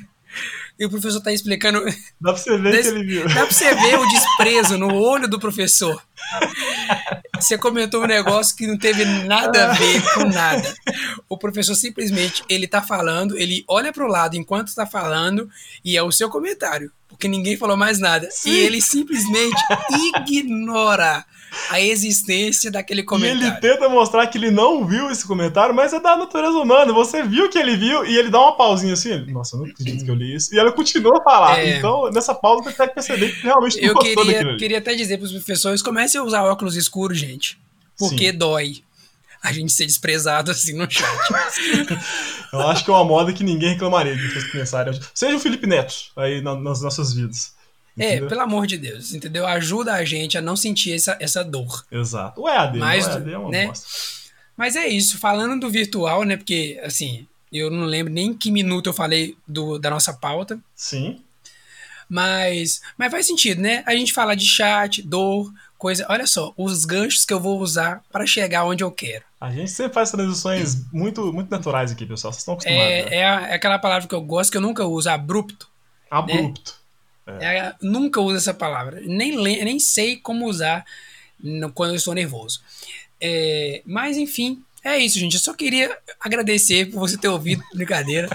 [0.78, 1.82] e o professor tá explicando.
[2.20, 2.86] Dá pra você ver Des...
[2.86, 3.28] que ele viu.
[3.28, 6.02] Dá pra você ver o desprezo no olho do professor.
[7.36, 10.74] Você comentou um negócio que não teve nada a ver com nada.
[11.28, 15.48] O professor simplesmente, ele tá falando, ele olha pro lado enquanto tá falando
[15.84, 18.28] e é o seu comentário, porque ninguém falou mais nada.
[18.30, 18.50] Sim.
[18.50, 19.60] E ele simplesmente
[20.28, 21.24] ignora
[21.70, 23.42] a existência daquele comentário.
[23.42, 26.92] E ele tenta mostrar que ele não viu esse comentário, mas é da natureza humana.
[26.92, 29.12] Você viu que ele viu e ele dá uma pausinha assim.
[29.12, 30.54] Ele, Nossa, eu não acredito que eu li isso.
[30.54, 31.58] E ela continua a falar.
[31.58, 31.78] É...
[31.78, 34.94] Então, nessa pausa, você tem que perceber que realmente não eu queria, Eu queria até
[34.94, 37.58] dizer para os professores: comecem a usar óculos escuros, gente.
[37.98, 38.38] Porque Sim.
[38.38, 38.82] dói
[39.42, 41.06] a gente ser desprezado assim no chat.
[42.52, 44.98] eu acho que é uma moda que ninguém reclamaria de vocês começarem.
[45.14, 47.52] Seja o Felipe Neto aí nas nossas vidas.
[47.98, 48.26] É, entendeu?
[48.26, 49.46] É, pelo amor de Deus, entendeu?
[49.46, 51.84] Ajuda a gente a não sentir essa, essa dor.
[51.90, 52.40] Exato.
[52.40, 53.66] O EAD, Mas, o EAD é uma né?
[53.66, 53.86] bosta.
[54.56, 56.36] Mas é isso, falando do virtual, né?
[56.36, 60.58] Porque, assim, eu não lembro nem que minuto eu falei do, da nossa pauta.
[60.74, 61.20] Sim.
[62.08, 63.82] Mas, mas faz sentido, né?
[63.86, 66.06] A gente fala de chat, dor, coisa.
[66.08, 69.24] Olha só, os ganchos que eu vou usar para chegar onde eu quero.
[69.40, 72.32] A gente sempre faz transições muito, muito naturais aqui, pessoal.
[72.32, 72.86] Vocês estão acostumados.
[72.86, 73.16] É, né?
[73.16, 75.68] é, aquela palavra que eu gosto, que eu nunca uso, abrupto.
[76.10, 76.72] Abrupto.
[76.72, 76.83] Né?
[77.26, 77.56] É.
[77.56, 79.00] É, nunca uso essa palavra.
[79.04, 80.84] Nem, nem sei como usar
[81.40, 82.60] no, quando eu estou nervoso.
[83.20, 85.34] É, mas, enfim, é isso, gente.
[85.34, 87.64] Eu só queria agradecer por você ter ouvido.
[87.74, 88.28] Brincadeira.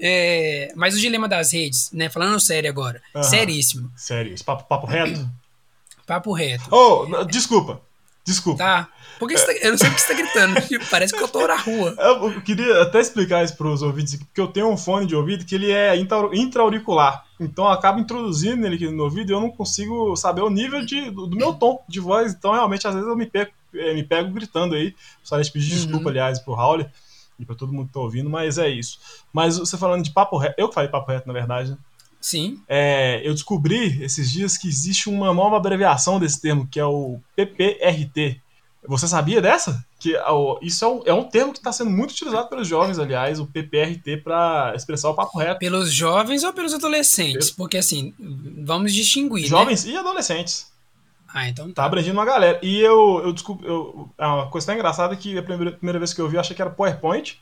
[0.00, 2.08] É, mas o dilema das redes, né?
[2.08, 3.00] Falando sério agora.
[3.14, 3.22] Uhum.
[3.22, 3.92] Seríssimo.
[3.96, 4.34] Sério.
[4.44, 5.26] Papo, papo reto?
[6.06, 6.64] Papo reto.
[6.70, 7.80] Oh, desculpa.
[8.24, 8.58] Desculpa.
[8.58, 8.88] Tá.
[9.18, 10.54] Porque tá, eu não sei o que você tá gritando.
[10.90, 11.94] Parece que eu tô na rua.
[11.98, 15.44] Eu queria até explicar isso pros ouvintes aqui, porque eu tenho um fone de ouvido
[15.44, 17.24] que ele é intra-auricular.
[17.38, 20.84] Então eu acabo introduzindo ele aqui no ouvido e eu não consigo saber o nível
[20.84, 22.32] de, do, do meu tom de voz.
[22.32, 24.94] Então realmente às vezes eu me pego, eh, me pego gritando aí.
[25.22, 26.10] Só de pedir desculpa, uhum.
[26.10, 26.86] aliás, pro Raul
[27.38, 28.98] e pra todo mundo que tá ouvindo, mas é isso.
[29.32, 31.78] Mas você falando de papo reto, eu que falei papo reto, na verdade, né?
[32.20, 32.62] Sim.
[32.66, 37.20] É, eu descobri esses dias que existe uma nova abreviação desse termo, que é o
[37.36, 38.40] PPRT.
[38.86, 39.84] Você sabia dessa?
[40.04, 40.14] Que
[40.60, 43.46] isso é um, é um termo que está sendo muito utilizado pelos jovens, aliás, o
[43.46, 45.58] PPRT, para expressar o papo reto.
[45.58, 47.50] Pelos jovens ou pelos adolescentes?
[47.50, 48.12] Porque assim,
[48.62, 49.44] vamos distinguir.
[49.44, 49.48] Né?
[49.48, 49.92] Jovens né?
[49.92, 50.70] e adolescentes.
[51.32, 51.80] Ah, então tá.
[51.80, 52.60] Tá abrangindo uma galera.
[52.62, 56.12] E eu, eu desculpa, eu, é uma coisa tão engraçada que a primeira, primeira vez
[56.12, 57.40] que eu vi, eu achei que era PowerPoint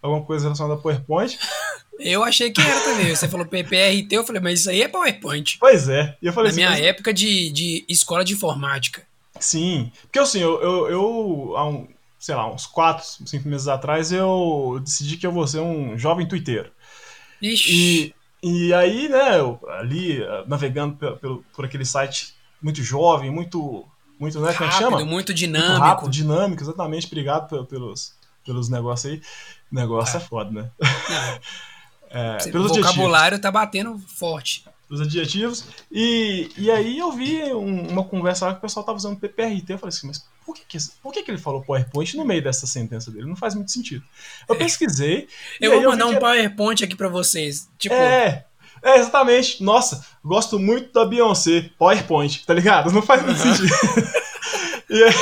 [0.00, 1.36] alguma coisa relacionada a PowerPoint.
[1.96, 3.14] Eu achei que era também.
[3.14, 5.58] Você falou PPRT, eu falei, mas isso aí é PowerPoint.
[5.60, 6.16] Pois é.
[6.20, 6.80] E eu falei Na assim, minha mas...
[6.80, 9.00] época de, de escola de informática.
[9.38, 9.92] Sim.
[10.02, 11.86] Porque assim, eu, eu, eu
[12.24, 16.26] sei lá, uns 4, 5 meses atrás, eu decidi que eu vou ser um jovem
[16.26, 16.70] twitteiro.
[17.42, 18.14] Ixi.
[18.42, 23.84] E, e aí, né, eu, ali, eh, navegando pelo, por aquele site muito jovem, muito,
[24.18, 24.90] muito, né, como é que chama?
[24.92, 25.78] Rápido, muito Muito dinâmico.
[25.78, 27.06] rápido, dinâmico, exatamente.
[27.08, 29.22] Obrigado pe- pelos, pelos negócios aí.
[29.70, 30.70] Negócio é, foda, né?
[32.10, 32.94] É, você- pelos o adjetivos.
[32.96, 34.64] vocabulário tá batendo forte.
[34.88, 35.64] Pelos adjetivos.
[35.90, 39.72] E, e aí eu vi um- uma conversa lá que o pessoal tava usando PPRT.
[39.72, 42.42] Eu falei assim, mas por que, que, por que, que ele falou PowerPoint no meio
[42.42, 43.26] dessa sentença dele?
[43.26, 44.04] Não faz muito sentido.
[44.48, 45.26] Eu pesquisei.
[45.60, 47.68] e Eu vou mandar que um PowerPoint aqui pra vocês.
[47.78, 48.44] Tipo, É,
[48.82, 49.62] é, exatamente.
[49.62, 51.70] Nossa, gosto muito da Beyoncé.
[51.78, 52.92] PowerPoint, tá ligado?
[52.92, 53.66] Não faz muito sentido.
[54.90, 55.14] e, aí,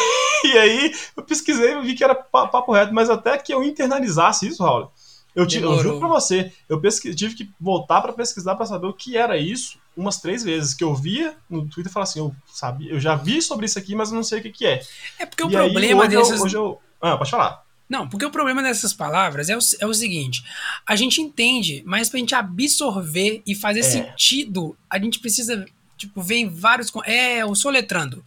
[0.45, 3.63] e aí, eu pesquisei e vi que era pa- papo reto, mas até que eu
[3.63, 4.91] internalizasse isso, Raul.
[5.35, 8.87] Eu, ti- eu juro pra você, eu pesqui- tive que voltar pra pesquisar pra saber
[8.87, 10.75] o que era isso umas três vezes.
[10.75, 13.79] Que eu via no Twitter e falava assim: eu, sabia, eu já vi sobre isso
[13.79, 14.83] aqui, mas eu não sei o que, que é.
[15.19, 16.41] é porque o E aí, problema hoje eu- desses.
[16.41, 16.81] hoje eu.
[17.01, 17.63] Ah, pode falar.
[17.89, 20.43] Não, porque o problema dessas palavras é o, é o seguinte:
[20.87, 23.83] a gente entende, mas pra gente absorver e fazer É.
[23.83, 25.65] sentido, a gente precisa,
[25.97, 26.91] tipo, ver em vários.
[27.07, 28.25] É, o soletrando.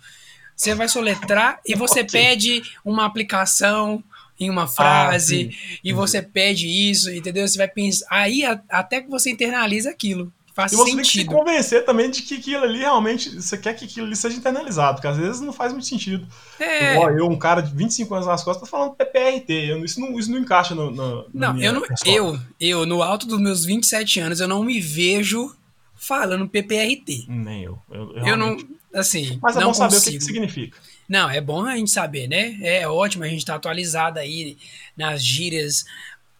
[0.55, 2.11] Você vai soletrar e você Ok.
[2.11, 4.03] pede uma aplicação
[4.39, 5.77] em uma frase, sim.
[5.83, 7.47] e você pede isso, entendeu?
[7.47, 8.05] Você vai pensar.
[8.09, 10.31] Aí a- até que você internaliza aquilo.
[10.53, 11.33] Faz E você tem que se sentido.
[11.35, 13.29] convencer também de que aquilo ali realmente.
[13.41, 16.25] Você quer que aquilo ali seja internalizado, porque às vezes não faz muito sentido.
[16.57, 16.97] É.
[16.97, 19.51] Ó, eu, um cara de 25 anos nas costas, tá falando PPRT.
[19.51, 20.91] Eu- isso, não, isso não encaixa no.
[20.91, 24.79] no Não, eu, não eu, eu, no alto dos meus 27 anos, eu não me
[24.79, 25.53] vejo
[25.93, 27.25] falando PPRT.
[27.27, 27.77] Nem eu.
[27.91, 28.55] Eu, Eu não,
[28.93, 30.19] assim, Mas é não bom saber o que, consigo.
[30.19, 30.77] que significa.
[31.07, 32.57] Não, é bom a gente saber, né?
[32.61, 34.57] É ótimo a gente estar atualizado aí
[34.97, 35.85] nas gírias,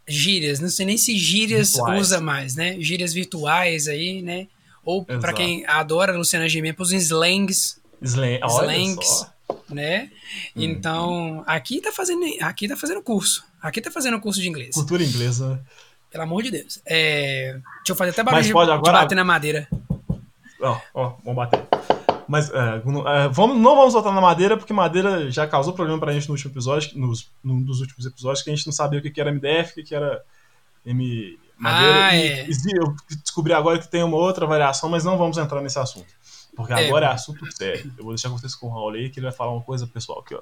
[0.07, 2.01] gírias, não sei nem se gírias Virtuais.
[2.01, 2.75] usa mais, né?
[2.79, 4.47] Gírias virtuais aí, né?
[4.83, 5.33] Ou Exato.
[5.35, 8.39] quem adora Luciana Gimenez, os slangs, Slang.
[8.47, 9.07] Slangs.
[9.07, 9.33] só.
[9.69, 10.09] né?
[10.55, 10.63] Uhum.
[10.63, 13.43] Então, aqui tá fazendo, aqui tá fazendo curso.
[13.61, 14.75] Aqui tá fazendo curso de inglês.
[14.75, 15.55] Cultura inglesa.
[15.55, 15.59] né?
[16.11, 16.79] Pelo amor de Deus.
[16.85, 19.67] É, deixa eu fazer até barulho Mas de, pode de agora- bater na madeira.
[20.61, 21.63] Ó, ó, vamos bater.
[22.27, 25.99] Mas é, não, é, vamos, não vamos voltar na madeira, porque madeira já causou problema
[25.99, 28.99] pra gente no último episódio, nos, num dos últimos episódios, que a gente não sabia
[28.99, 30.23] o que que era MDF, o que era
[30.85, 31.37] M.
[31.57, 32.05] Madeira.
[32.05, 32.47] Ah, e, é.
[32.49, 36.07] e eu descobri agora que tem uma outra variação, mas não vamos entrar nesse assunto.
[36.55, 36.87] Porque É.
[36.87, 37.91] agora é assunto sério.
[37.97, 39.85] Eu vou deixar com vocês com o Raul aí, que ele vai falar uma coisa
[39.85, 40.41] pessoal aqui, ó.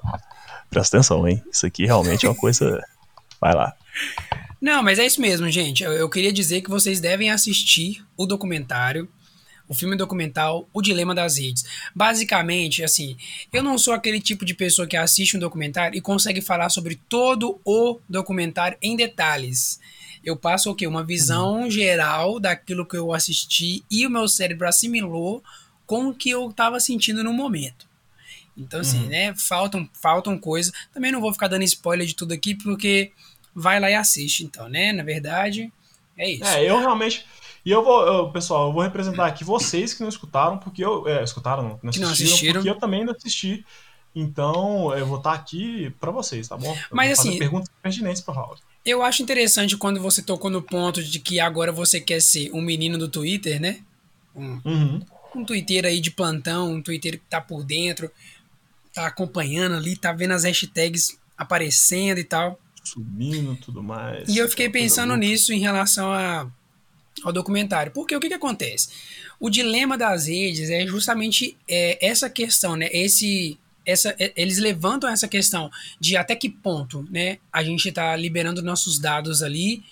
[0.70, 1.42] Presta atenção, hein?
[1.52, 2.80] Isso aqui realmente é uma coisa.
[3.40, 3.74] Vai lá.
[4.60, 5.82] Não, mas é isso mesmo, gente.
[5.82, 9.06] Eu, eu queria dizer que vocês devem assistir o documentário,
[9.68, 11.64] o filme documental O Dilema das Redes.
[11.94, 13.16] Basicamente, assim,
[13.52, 17.00] eu não sou aquele tipo de pessoa que assiste um documentário e consegue falar sobre
[17.08, 19.80] todo o documentário em detalhes.
[20.22, 20.86] Eu passo o quê?
[20.86, 25.42] Uma visão geral daquilo que eu assisti e o meu cérebro assimilou
[25.86, 27.86] com o que eu estava sentindo no momento.
[28.56, 29.08] Então, assim, Uhum.
[29.08, 29.34] né?
[29.36, 30.72] Faltam, faltam coisas.
[30.92, 33.10] Também não vou ficar dando spoiler de tudo aqui, porque
[33.54, 34.92] vai lá e assiste, então, né?
[34.92, 35.72] Na verdade,
[36.16, 36.44] é isso.
[36.44, 37.26] É, eu realmente.
[37.64, 41.08] E eu vou, eu, pessoal, eu vou representar aqui vocês que não escutaram, porque eu.
[41.08, 42.54] É, escutaram, não, não Que não assistiram, assistiram.
[42.54, 43.64] porque eu também não assisti.
[44.14, 46.76] Então, eu vou estar aqui pra vocês, tá bom?
[46.92, 48.56] Mas, assim, perguntas pertinentes pro Raul.
[48.84, 52.60] Eu acho interessante quando você tocou no ponto de que agora você quer ser um
[52.60, 53.80] menino do Twitter, né?
[54.36, 55.00] Um, Uhum.
[55.34, 58.10] um Twitter aí de plantão, um Twitter que tá por dentro,
[58.92, 62.60] tá acompanhando ali, tá vendo as hashtags aparecendo e tal.
[62.84, 64.28] Subindo tudo mais.
[64.28, 66.46] E eu fiquei pensando nisso em relação a,
[67.22, 67.92] ao documentário.
[67.92, 68.88] Porque o que, que acontece?
[69.38, 72.88] O dilema das redes é justamente é, essa questão, né?
[72.92, 78.14] Esse, essa, é- eles levantam essa questão de até que ponto né, a gente está
[78.16, 79.82] liberando nossos dados ali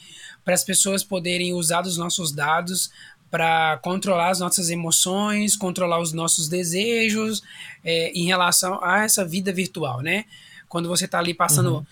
[0.44, 2.90] para as pessoas poderem usar os nossos dados
[3.30, 7.42] para controlar as nossas emoções, controlar os nossos desejos
[7.82, 10.24] é, em relação a essa vida virtual, né?
[10.68, 11.86] Quando você está ali passando Uhum.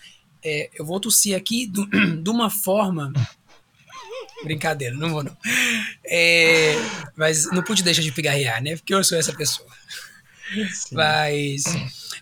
[0.44, 1.86] é, eu vou tossir aqui do-
[2.22, 3.12] de uma forma.
[4.44, 5.36] Brincadeira, não vou não.
[6.04, 6.74] É,
[7.16, 8.76] mas não pude deixar de pigarrear, né?
[8.76, 9.68] Porque eu sou essa pessoa.
[10.72, 10.94] Sim.
[10.96, 11.62] Mas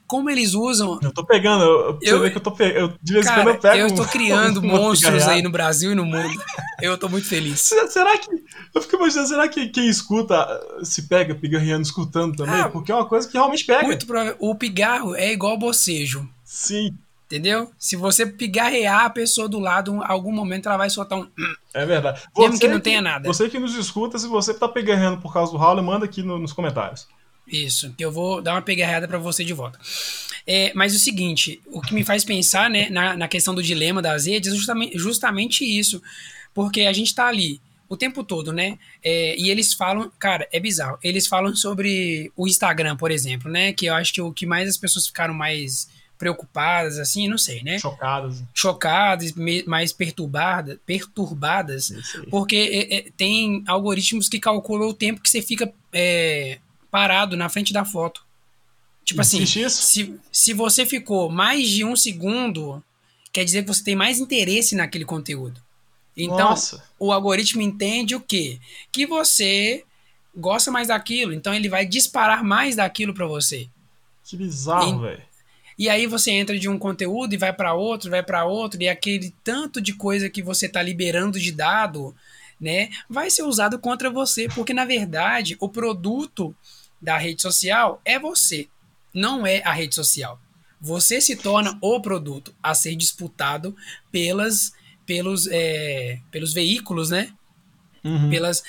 [0.07, 0.99] como eles usam.
[1.03, 2.99] Eu tô pegando, eu, eu, Eu- ver que eu tô pegando.
[3.03, 3.77] De vez em quando eu pego.
[3.79, 6.43] eu estou um- criando uma monstros aí no Brasil e no mundo.
[6.83, 7.61] Eu tô muito feliz.
[7.61, 8.29] Se- Será que.
[8.75, 10.47] Eu fico imaginando, será que quem escuta
[10.83, 12.61] se pega pigarreando escutando também?
[12.61, 13.85] Ah, Porque é uma coisa que realmente pega.
[13.87, 16.29] Muito prova- O pigarro é igual bocejo.
[16.45, 16.95] Sim,
[17.29, 17.71] Entendeu?
[17.79, 21.29] Se você pigarrear a pessoa do lado, em algum momento ela vai soltar um.
[21.75, 22.23] É verdade.
[22.39, 23.29] Mesmo que não tenha nada.
[23.29, 26.39] Você que nos escuta, se você tá pigarreando por causa do Raul, manda aqui no-
[26.39, 27.07] nos comentários.
[27.47, 29.79] Isso, que eu vou dar uma pegarreada pra você de volta.
[30.47, 34.01] É, mas o seguinte, o que me faz pensar né, na, na questão do dilema
[34.01, 36.03] das redes é justamente, justamente isso.
[36.55, 37.61] Porque a gente tá ali
[37.91, 38.79] o tempo todo, né?
[39.05, 40.99] É, e eles falam, cara, é bizarro.
[41.03, 43.73] Eles falam sobre o Instagram, por exemplo, né?
[43.75, 45.89] Que eu acho que o que mais as pessoas ficaram mais,
[46.19, 47.79] preocupadas, assim, não sei, né?
[47.79, 48.43] Chocadas.
[48.53, 49.33] Chocadas,
[49.67, 51.93] mais perturbadas, perturbadas
[52.29, 56.59] porque é, é, tem algoritmos que calculam o tempo que você fica é,
[56.91, 58.27] parado na frente da foto.
[59.05, 62.83] Tipo assim, se, se você ficou mais de um segundo,
[63.33, 65.63] quer dizer que você tem mais interesse naquele conteúdo.
[66.15, 66.85] Então, Nossa.
[66.99, 68.59] o algoritmo entende o quê?
[68.93, 69.85] Que você
[70.37, 73.69] gosta mais daquilo, então ele vai disparar mais daquilo para você.
[74.25, 75.23] Que bizarro, velho.
[75.79, 78.89] E aí você entra de um conteúdo e vai para outro, vai para outro, e
[78.89, 82.15] aquele tanto de coisa que você tá liberando de dado,
[82.61, 86.55] né, vai ser usado contra você, porque na verdade o produto
[87.01, 88.69] da rede social é você,
[89.15, 90.41] não é a rede social.
[90.81, 93.77] Você se torna o produto a ser disputado
[94.11, 94.73] pelas,
[95.07, 97.33] pelos, é, pelos veículos, né?
[98.05, 98.31] Uhum.
[98.31, 98.63] Pelas,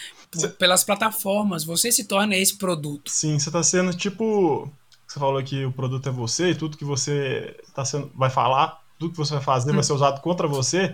[0.58, 1.63] pelas plataformas.
[1.63, 3.12] Você se torna esse produto.
[3.12, 4.72] Sim, você está sendo tipo
[5.10, 8.80] você falou que o produto é você e tudo que você tá sendo, vai falar,
[9.00, 9.76] tudo que você vai fazer hum.
[9.76, 10.93] vai ser usado contra você,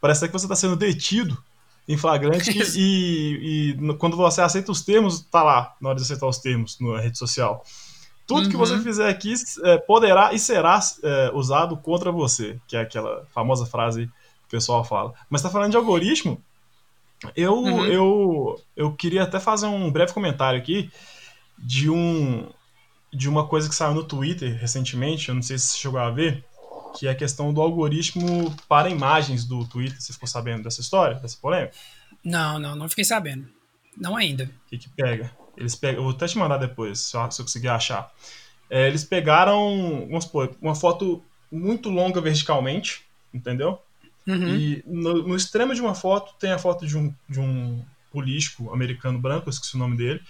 [0.00, 1.36] parece que você está sendo detido
[1.88, 6.28] em flagrante e, e, quando você aceita os termos, tá lá na hora de aceitar
[6.28, 7.64] os termos na rede social.
[8.28, 8.50] Tudo uhum.
[8.50, 8.82] que você uhum.
[8.82, 14.06] fizer aqui é, poderá e será é, usado contra você, que é aquela famosa frase
[14.06, 15.14] que o pessoal fala.
[15.28, 16.40] Mas tá falando de algoritmo,
[17.34, 17.86] eu, uhum.
[17.86, 20.88] eu, eu queria até fazer um breve comentário aqui
[21.58, 22.48] de um,
[23.12, 26.10] de uma coisa que saiu no Twitter recentemente, eu não sei se você chegou a
[26.10, 26.44] ver,
[26.96, 30.00] que é a questão do algoritmo para imagens do Twitter.
[30.00, 31.74] Você ficou sabendo dessa história, dessa polêmica?
[32.24, 33.48] Não, não, não fiquei sabendo.
[33.96, 34.44] Não ainda.
[34.44, 35.30] O que, que pega?
[35.56, 38.12] Eles pegam, eu vou até te mandar depois, se eu, se eu conseguir achar.
[38.70, 43.80] É, eles pegaram, vamos supor, uma foto muito longa verticalmente, entendeu?
[44.26, 44.54] Uhum.
[44.54, 48.72] E no, no, extremo de uma foto tem a foto de um, de um político
[48.72, 50.20] americano branco, eu esqueci o nome dele,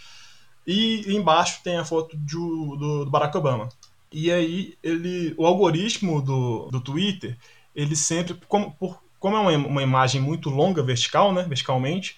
[0.69, 3.71] e embaixo tem a foto de, do, do Barack Obama.
[4.13, 7.39] E aí ele, o algoritmo do, do Twitter,
[7.75, 12.17] ele sempre, como, por, como é uma, uma imagem muito longa vertical, né, verticalmente,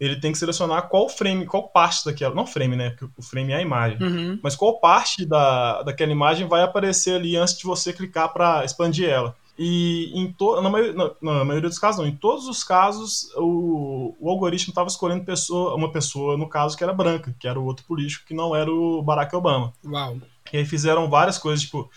[0.00, 3.52] ele tem que selecionar qual frame, qual parte daquela, não frame, né, porque o frame
[3.52, 4.38] é a imagem, uhum.
[4.42, 9.08] mas qual parte da, daquela imagem vai aparecer ali antes de você clicar para expandir
[9.08, 9.36] ela.
[9.58, 13.30] E em to, na, maioria, na, na, maioria dos casos, não, em todos os casos,
[13.36, 17.60] o, o algoritmo estava escolhendo pessoa, uma pessoa, no caso, que era branca, que era
[17.60, 19.72] o outro político, que não era o Barack Obama.
[19.84, 20.16] Uau.
[20.52, 21.90] E aí fizeram várias coisas, tipo,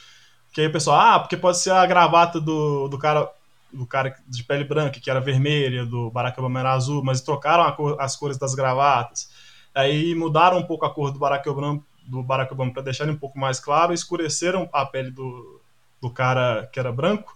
[0.53, 3.29] que aí o pessoal, ah, porque pode ser a gravata do, do cara
[3.71, 7.69] do cara de pele branca, que era vermelha, do Barack Obama era azul, mas trocaram
[7.75, 9.29] cor, as cores das gravatas.
[9.73, 13.13] Aí mudaram um pouco a cor do Barack Obama, do Barack Obama para deixar ele
[13.13, 15.59] um pouco mais claro, escureceram a pele do,
[16.01, 17.35] do cara que era branco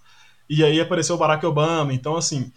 [0.50, 1.94] e aí apareceu o Barack Obama.
[1.94, 2.52] Então, assim,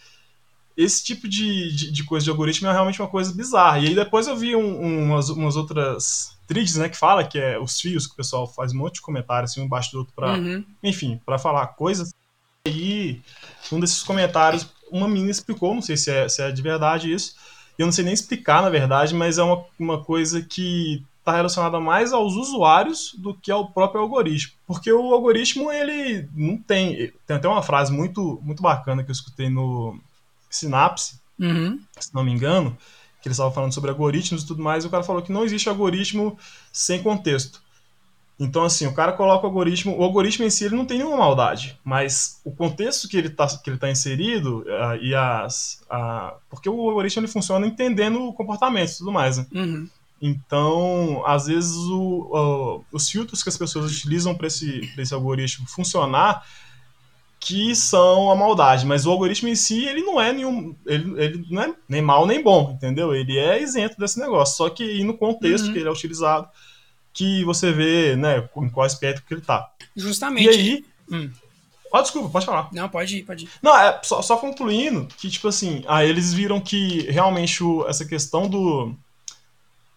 [0.77, 3.81] esse tipo de, de, de, coisa de algoritmo é realmente uma coisa bizarra.
[3.81, 7.39] E aí depois eu vi um, um, umas, umas outras threads, né, que fala que
[7.39, 9.99] é os fios que o pessoal faz um monte de comentários assim, um embaixo do
[9.99, 10.65] outro para, uhum.
[10.83, 12.13] enfim, para falar coisas.
[12.67, 13.23] E aí,
[13.71, 17.35] um desses comentários, uma menina explicou, não sei se é, se é de verdade isso,
[17.79, 21.79] eu não sei nem explicar na verdade, mas é uma, uma coisa que está relacionada
[21.79, 24.53] mais aos usuários do que ao próprio algoritmo.
[24.67, 27.13] Porque o algoritmo, ele não tem.
[27.27, 29.99] Tem até uma frase muito, muito bacana que eu escutei no
[30.51, 31.81] Synapse, uhum.
[31.99, 32.77] se não me engano,
[33.21, 35.45] que eles estavam falando sobre algoritmos e tudo mais, e o cara falou que não
[35.45, 36.37] existe algoritmo
[36.73, 37.63] sem contexto.
[38.39, 39.97] Então, assim, o cara coloca o algoritmo.
[39.97, 43.47] O algoritmo em si ele não tem nenhuma maldade, mas o contexto que ele está
[43.47, 45.81] que ele tá inserido uh, e as.
[45.85, 49.39] Uh, porque o algoritmo ele funciona entendendo o comportamento e tudo mais.
[49.39, 49.47] Né?
[49.53, 49.89] Uhum.
[50.25, 55.67] Então, às vezes, o, o, os filtros que as pessoas utilizam para esse, esse algoritmo
[55.67, 56.47] funcionar
[57.41, 61.47] que são a maldade, mas o algoritmo em si, ele não é nenhum, ele, ele
[61.51, 63.13] não é nem mal nem bom, entendeu?
[63.13, 65.73] Ele é isento desse negócio, só que no contexto uhum.
[65.73, 66.49] que ele é utilizado,
[67.13, 69.69] que você vê, né, em qual aspecto que ele tá.
[69.97, 70.57] Justamente.
[70.57, 70.85] E aí...
[71.11, 71.31] Hum.
[71.93, 72.69] Ah, desculpa, pode falar.
[72.73, 73.49] Não, pode ir, pode ir.
[73.61, 78.07] Não, é só, só concluindo que, tipo assim, aí eles viram que realmente o, essa
[78.07, 78.97] questão do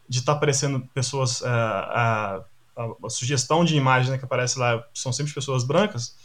[0.08, 1.42] de estar tá aparecendo pessoas.
[1.42, 2.42] É, a,
[2.76, 6.16] a, a, sugestão de imagem né, que aparece lá são sempre pessoas brancas,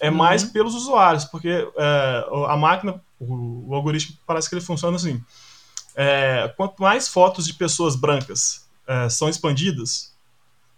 [0.00, 0.16] é uhum.
[0.16, 5.22] mais pelos usuários, porque é, a máquina, o, o, algoritmo parece que ele funciona assim.
[5.94, 10.14] É, quanto mais fotos de pessoas brancas é, são expandidas,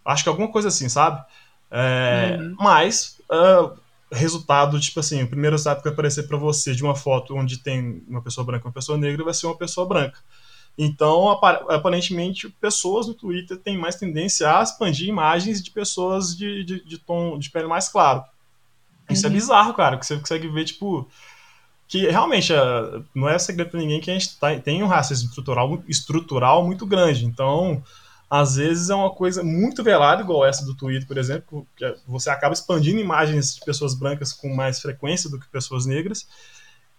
[0.05, 1.25] acho que alguma coisa assim, sabe?
[1.71, 2.57] É, uhum.
[2.59, 3.71] Mais é,
[4.15, 7.59] resultado, tipo assim, o primeiro resultado que vai aparecer para você de uma foto onde
[7.59, 10.19] tem uma pessoa branca e uma pessoa negra vai ser uma pessoa branca.
[10.77, 16.85] Então, aparentemente, pessoas no Twitter têm mais tendência a expandir imagens de pessoas de, de,
[16.85, 18.25] de tom de pele mais claro.
[19.09, 19.35] Isso é uhum.
[19.35, 21.09] é bizarro, cara, que você consegue ver, tipo,
[21.87, 22.59] que realmente é,
[23.15, 26.85] não é segredo pra ninguém que a gente tá, tem um racismo estrutural, estrutural muito
[26.87, 27.25] grande.
[27.25, 27.83] Então,
[28.29, 32.31] às vezes é uma coisa muito velada, igual essa do Twitter, por exemplo, que você
[32.31, 36.27] acaba expandindo imagens de pessoas brancas com mais frequência do que pessoas negras.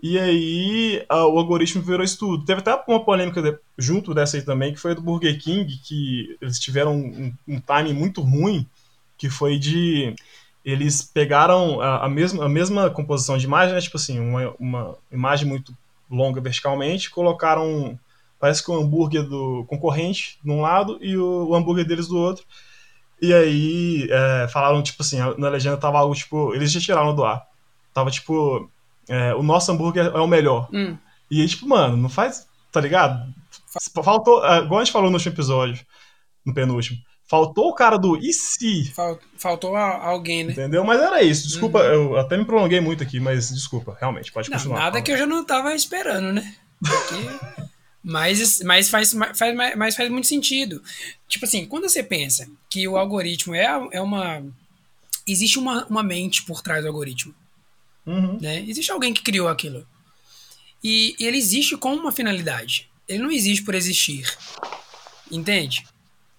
[0.02, 2.46] E aí a, o algoritmo virou isso tudo.
[2.46, 5.78] Teve até uma polêmica de, junto dessa aí também, que foi a do Burger King,
[5.78, 8.68] que eles tiveram um, um time muito ruim,
[9.18, 10.16] que foi de.
[10.64, 13.82] Eles pegaram a, a, mesma, a mesma composição de imagem, né?
[13.82, 15.76] tipo assim, uma, uma imagem muito
[16.10, 18.00] longa verticalmente, colocaram
[18.40, 22.18] parece que o hambúrguer do concorrente de um lado e o, o hambúrguer deles do
[22.18, 22.46] outro.
[23.22, 26.54] E aí é, falaram, tipo assim, na legenda tava algo tipo.
[26.54, 27.46] Eles já tiraram do ar.
[27.94, 28.70] Tava tipo.
[29.08, 30.70] É, o nosso hambúrguer é o melhor.
[30.74, 30.98] Hum.
[31.30, 32.48] E aí, tipo, mano, não faz.
[32.72, 33.34] Tá ligado?
[34.04, 34.46] Faltou.
[34.46, 35.86] É, igual a gente falou no último episódio,
[36.46, 36.98] no penúltimo.
[37.28, 38.94] Faltou o cara do e se?
[39.38, 40.52] Faltou alguém, né?
[40.52, 40.84] Entendeu?
[40.84, 41.48] Mas era isso.
[41.48, 42.14] Desculpa, uhum.
[42.14, 44.80] eu até me prolonguei muito aqui, mas desculpa, realmente, pode não, continuar.
[44.80, 46.56] Nada que eu já não tava esperando, né?
[46.80, 47.66] Porque
[48.04, 50.84] mas, mas, faz, faz, mas faz muito sentido.
[51.28, 54.44] Tipo assim, quando você pensa que o algoritmo é, é uma.
[55.28, 57.34] Existe uma, uma mente por trás do algoritmo.
[58.06, 58.38] Uhum.
[58.40, 58.64] Né?
[58.68, 59.86] Existe alguém que criou aquilo.
[60.84, 62.90] E, e ele existe com uma finalidade.
[63.08, 64.32] Ele não existe por existir.
[65.32, 65.86] Entende?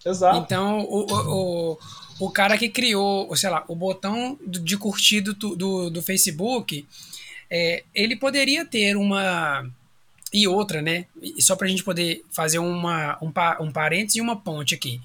[0.05, 0.39] Exato.
[0.39, 1.79] Então, o, o, o,
[2.21, 6.87] o cara que criou, sei lá, o botão de curtido do, do, do Facebook,
[7.51, 9.69] é, ele poderia ter uma
[10.33, 11.07] e outra, né?
[11.39, 13.33] Só para a gente poder fazer uma, um,
[13.65, 15.01] um parênteses e uma ponte aqui.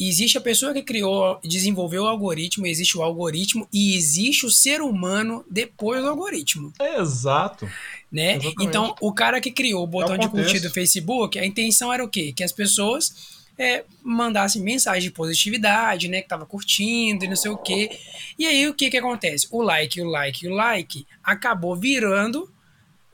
[0.00, 4.80] Existe a pessoa que criou, desenvolveu o algoritmo, existe o algoritmo e existe o ser
[4.80, 6.72] humano depois do algoritmo.
[6.80, 7.68] É exato.
[8.10, 8.38] Né?
[8.60, 12.08] Então, o cara que criou o botão de curtir do Facebook, a intenção era o
[12.08, 12.32] quê?
[12.34, 16.22] Que as pessoas é, mandassem mensagem de positividade, né?
[16.22, 17.90] Que tava curtindo e não sei o quê.
[18.38, 19.46] E aí, o que que acontece?
[19.50, 22.50] O like, o like, o like acabou virando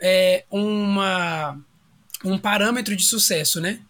[0.00, 1.58] é, uma,
[2.24, 3.80] um parâmetro de sucesso, né?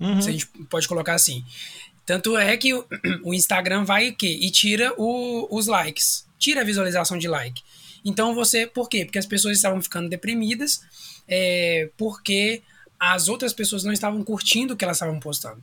[0.00, 0.20] Uhum.
[0.20, 1.44] Se a gente pode colocar assim.
[2.04, 2.84] Tanto é que o,
[3.24, 4.38] o Instagram vai o quê?
[4.40, 6.26] E tira o, os likes.
[6.38, 7.62] Tira a visualização de like.
[8.04, 8.66] Então você.
[8.66, 9.04] Por quê?
[9.04, 10.80] Porque as pessoas estavam ficando deprimidas,
[11.28, 12.62] é, porque
[12.98, 15.62] as outras pessoas não estavam curtindo o que elas estavam postando.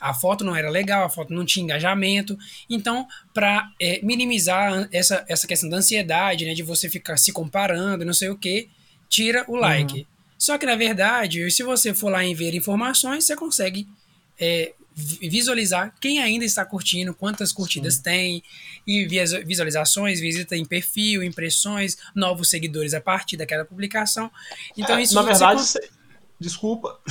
[0.00, 2.38] A foto não era legal, a foto não tinha engajamento.
[2.70, 8.04] Então, para é, minimizar essa, essa questão da ansiedade, né, de você ficar se comparando,
[8.04, 8.68] não sei o que,
[9.08, 10.00] tira o like.
[10.00, 10.04] Uhum.
[10.38, 13.88] Só que, na verdade, se você for lá em ver informações, você consegue
[14.38, 18.02] é, visualizar quem ainda está curtindo, quantas curtidas Sim.
[18.02, 18.42] tem,
[18.86, 19.06] e
[19.44, 24.30] visualizações, visita em perfil, impressões, novos seguidores a partir daquela publicação.
[24.76, 25.80] Então, é, isso Na verdade, você...
[26.40, 27.00] Desculpa.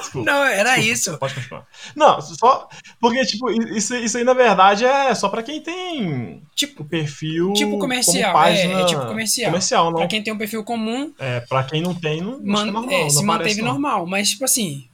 [0.00, 0.30] Desculpa.
[0.30, 0.92] Não, era Desculpa.
[0.92, 1.18] isso.
[1.18, 1.66] Pode continuar.
[1.94, 2.68] Não, só.
[3.00, 6.42] Porque, tipo, isso, isso aí, na verdade, é só pra quem tem.
[6.54, 7.52] Tipo, perfil.
[7.52, 8.32] Tipo comercial.
[8.32, 8.80] Página...
[8.80, 9.50] É, é, tipo comercial.
[9.50, 9.98] Comercial, não.
[9.98, 11.14] Pra quem tem um perfil comum.
[11.20, 12.40] É, pra quem não tem, não.
[12.42, 13.72] Man, é normal, é, não se manteve não.
[13.72, 14.06] normal.
[14.06, 14.88] Mas, tipo assim.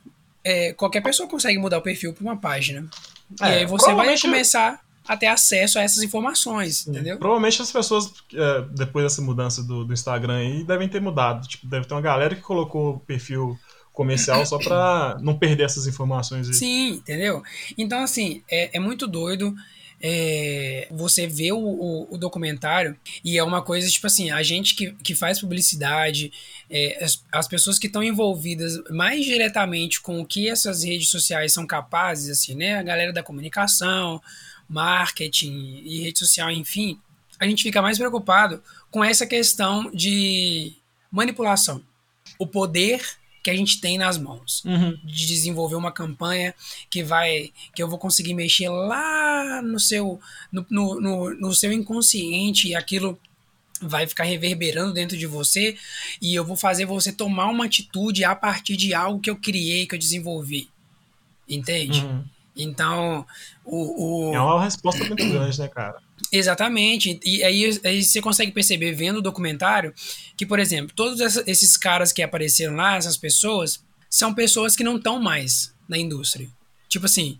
[0.45, 2.89] É, qualquer pessoa consegue mudar o perfil pra uma página.
[3.41, 7.19] e é, aí você vai começar a ter acesso a essas informações, entendeu?
[7.19, 11.47] Provavelmente as pessoas, é, depois dessa mudança do, do Instagram aí, devem ter mudado.
[11.47, 13.59] Tipo, deve ter uma galera que colocou o perfil
[13.93, 16.55] comercial só para não perder essas informações aí.
[16.55, 17.43] Sim, entendeu?
[17.77, 19.55] Então, assim, é, é muito doido.
[20.05, 24.75] É, você vê o, o, o, documentário e é uma coisa, tipo assim, a gente
[24.75, 26.33] que, que faz publicidade,
[26.75, 31.53] é, as, as pessoas que estão envolvidas mais diretamente com o que essas redes sociais
[31.53, 32.77] são capazes, assim, né?
[32.79, 34.23] A galera da comunicação,
[34.67, 36.99] marketing e rede social, enfim,
[37.39, 40.73] a gente fica mais preocupado com essa questão de
[41.11, 41.83] manipulação.
[42.39, 43.03] O poder
[43.43, 44.97] que a gente tem nas mãos uhum.
[45.05, 46.55] de desenvolver uma campanha
[46.89, 50.21] que vai que eu vou conseguir mexer lá no seu
[50.51, 53.19] no, no, no, no seu inconsciente e aquilo
[53.83, 55.77] vai ficar reverberando dentro de você
[56.21, 59.87] e eu vou fazer você tomar uma atitude a partir de algo que eu criei,
[59.87, 60.69] que eu desenvolvi.
[61.49, 62.01] Entende?
[62.01, 62.25] Uhum.
[62.57, 63.27] Então,
[63.65, 64.35] o, o...
[64.35, 65.97] É uma resposta muito grande, né, cara?
[66.31, 67.19] Exatamente.
[67.25, 69.95] E aí, aí, você consegue perceber, vendo o documentário,
[70.37, 74.97] que, por exemplo, todos esses caras que apareceram lá, essas pessoas, são pessoas que não
[74.97, 76.49] estão mais na indústria.
[76.89, 77.39] Tipo assim,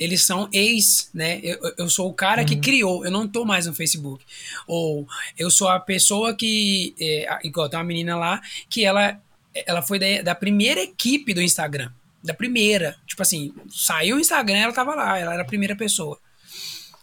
[0.00, 1.38] eles são ex, né?
[1.42, 2.48] Eu, eu sou o cara uhum.
[2.48, 4.24] que criou, eu não tô mais no Facebook.
[4.66, 5.06] Ou
[5.38, 6.94] eu sou a pessoa que.
[6.98, 8.40] É, igual tem uma menina lá
[8.70, 9.20] que ela,
[9.66, 11.92] ela foi da, da primeira equipe do Instagram
[12.22, 12.96] da primeira.
[13.06, 16.18] Tipo assim, saiu o Instagram, ela tava lá, ela era a primeira pessoa.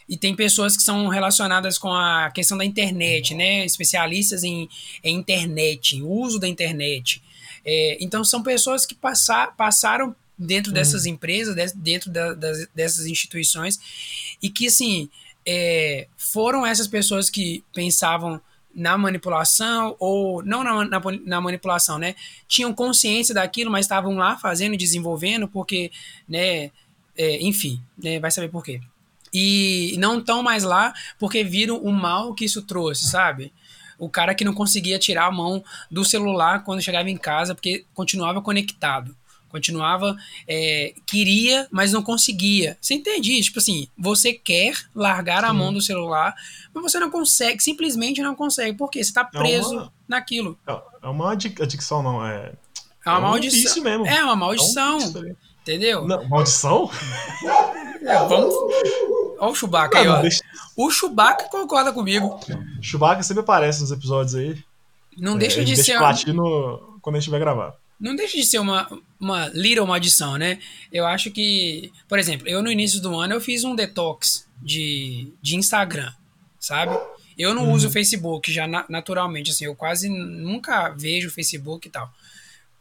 [0.08, 3.66] E tem pessoas que são relacionadas com a questão da internet, né?
[3.66, 4.70] Especialistas em,
[5.04, 7.22] em internet, em uso da internet.
[7.66, 11.12] É, então são pessoas que passar, passaram dentro dessas uhum.
[11.12, 13.80] empresas, dentro da, das, dessas instituições,
[14.42, 15.10] e que assim
[15.46, 18.42] é, foram essas pessoas que pensavam
[18.76, 22.14] na manipulação, ou não na, na, na, manipulação, né?
[22.48, 25.92] Tinham consciência daquilo, mas estavam lá fazendo e desenvolvendo, porque,
[26.30, 26.70] né?
[27.18, 28.80] É, enfim, né, vai saber por quê.
[29.34, 33.52] E não estão mais lá porque viram o mal que isso trouxe, sabe?
[33.98, 37.86] O cara que não conseguia tirar a mão do celular quando chegava em casa porque
[37.96, 39.16] continuava conectado.
[39.50, 40.16] Continuava,
[40.48, 42.78] é, queria, mas não conseguia.
[42.82, 43.42] Você entende?
[43.42, 45.50] Tipo assim, você quer largar Sim.
[45.50, 46.36] a mão do celular,
[46.74, 48.78] mas você não consegue, simplesmente não consegue.
[48.78, 49.04] Por quê?
[49.04, 50.58] Você tá preso é uma, naquilo.
[51.02, 52.26] É uma adicção, não.
[52.26, 52.54] É,
[53.06, 53.84] é uma é maldição.
[53.84, 54.06] mesmo.
[54.06, 55.00] É uma maldição.
[55.00, 56.08] É um entendeu?
[56.08, 56.90] Não, maldição?
[58.02, 58.54] É, vamos.
[59.40, 60.22] Olha o Chewbacca aí, ó.
[60.22, 60.44] Deixa...
[60.76, 62.40] O Chewbacca concorda comigo.
[62.82, 64.64] Chewbacca sempre aparece nos episódios aí.
[65.18, 65.98] Não é, deixa de deixa ser.
[65.98, 67.74] Platino quando a gente vai gravar.
[68.00, 68.88] Não deixa de ser uma,
[69.20, 70.60] uma little maldição, né?
[70.92, 75.34] Eu acho que, por exemplo, eu no início do ano eu fiz um detox de,
[75.42, 76.14] de Instagram,
[76.60, 76.96] sabe?
[77.38, 77.74] Eu não uhum.
[77.74, 82.12] uso o Facebook já na, naturalmente, assim, eu quase nunca vejo o Facebook e tal,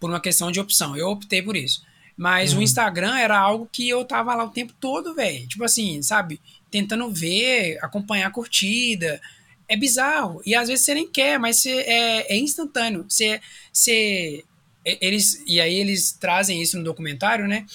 [0.00, 0.96] por uma questão de opção.
[0.96, 1.82] Eu optei por isso.
[2.16, 2.60] Mas uhum.
[2.60, 5.46] o Instagram era algo que eu tava lá o tempo todo, velho.
[5.46, 6.40] Tipo assim, sabe?
[6.70, 9.20] Tentando ver, acompanhar a curtida.
[9.68, 10.40] É bizarro.
[10.46, 13.04] E às vezes você nem quer, mas você, é, é instantâneo.
[13.06, 13.40] Você,
[13.70, 14.44] você,
[15.00, 17.66] eles, e aí eles trazem isso no documentário, né?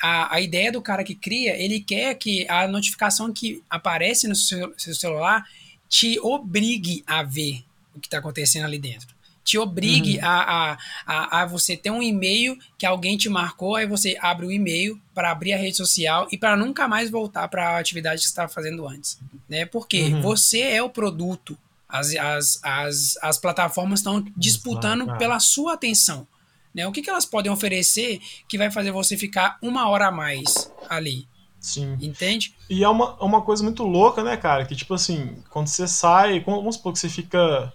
[0.00, 4.36] A, a ideia do cara que cria, ele quer que a notificação que aparece no
[4.36, 5.44] seu, seu celular
[5.88, 10.24] te obrigue a ver o que está acontecendo ali dentro te obrigue uhum.
[10.24, 14.46] a, a, a, a, você ter um e-mail que alguém te marcou, aí você abre
[14.46, 18.20] o e-mail para abrir a rede social e para nunca mais voltar para a atividade
[18.20, 19.18] que você estava fazendo antes.
[19.48, 19.66] Né?
[19.66, 20.22] Porque uhum.
[20.22, 21.56] você é o produto.
[21.86, 26.26] As, as, as, as plataformas estão disputando pela sua atenção.
[26.74, 26.86] Né?
[26.86, 30.72] O que, que elas podem oferecer que vai fazer você ficar uma hora a mais
[30.88, 31.28] ali?
[31.60, 31.96] Sim.
[32.00, 32.54] Entende?
[32.68, 34.66] E é uma, uma coisa muito louca, né, cara?
[34.66, 37.72] Que, tipo assim, quando você sai, vamos supor que você fica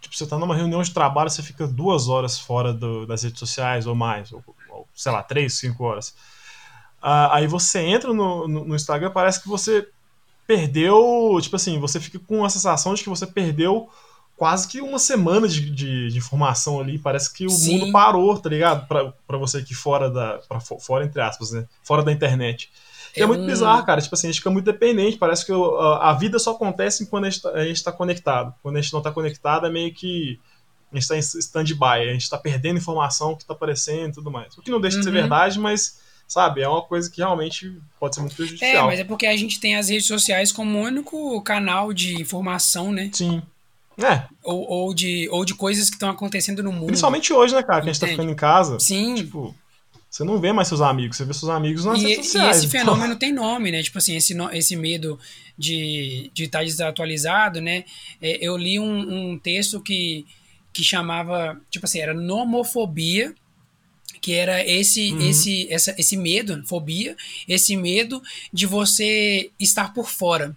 [0.00, 3.40] Tipo, você tá numa reunião de trabalho, você fica duas horas fora do, das redes
[3.40, 6.14] sociais ou mais, ou, ou, sei lá, três, cinco horas.
[7.02, 9.88] Ah, aí você entra no, no, no, Instagram, parece que você
[10.46, 11.38] perdeu.
[11.40, 13.88] Tipo assim, você fica com a sensação de que você perdeu
[14.36, 16.98] quase que uma semana de, de, de informação ali.
[16.98, 17.78] Parece que o Sim.
[17.78, 18.86] mundo parou, tá ligado?
[18.86, 20.38] Pra, pra você aqui fora da.
[20.48, 21.66] Pra, fora, entre aspas, né?
[21.82, 22.70] Fora da internet.
[23.16, 23.46] É, é muito um...
[23.46, 24.00] bizarro, cara.
[24.00, 25.16] Tipo assim, a gente fica muito dependente.
[25.16, 28.54] Parece que a, a vida só acontece quando a gente, tá, a gente tá conectado.
[28.62, 30.38] Quando a gente não tá conectado, é meio que
[30.92, 32.08] a gente tá em stand-by.
[32.08, 34.56] A gente tá perdendo informação que tá aparecendo e tudo mais.
[34.56, 35.00] O que não deixa uhum.
[35.00, 35.20] de ser uhum.
[35.20, 38.84] verdade, mas, sabe, é uma coisa que realmente pode ser muito prejudicial.
[38.84, 42.92] É, mas é porque a gente tem as redes sociais como único canal de informação,
[42.92, 43.10] né?
[43.14, 43.42] Sim.
[43.98, 44.24] É.
[44.44, 46.86] Ou, ou, de, ou de coisas que estão acontecendo no mundo.
[46.86, 47.82] Principalmente hoje, né, cara?
[47.82, 48.78] Que a gente tá ficando em casa.
[48.78, 49.14] Sim.
[49.14, 49.54] Tipo,
[50.16, 52.56] você não vê mais seus amigos, você vê seus amigos nas e, redes sociais.
[52.56, 52.80] E esse então.
[52.80, 53.82] fenômeno tem nome, né?
[53.82, 55.18] Tipo assim, esse, esse medo
[55.58, 57.84] de de estar tá desatualizado, né?
[58.20, 60.26] É, eu li um, um texto que,
[60.72, 63.34] que chamava, tipo assim, era nomofobia,
[64.20, 65.20] que era esse uhum.
[65.20, 67.16] esse essa, esse medo, fobia,
[67.46, 68.22] esse medo
[68.52, 70.56] de você estar por fora,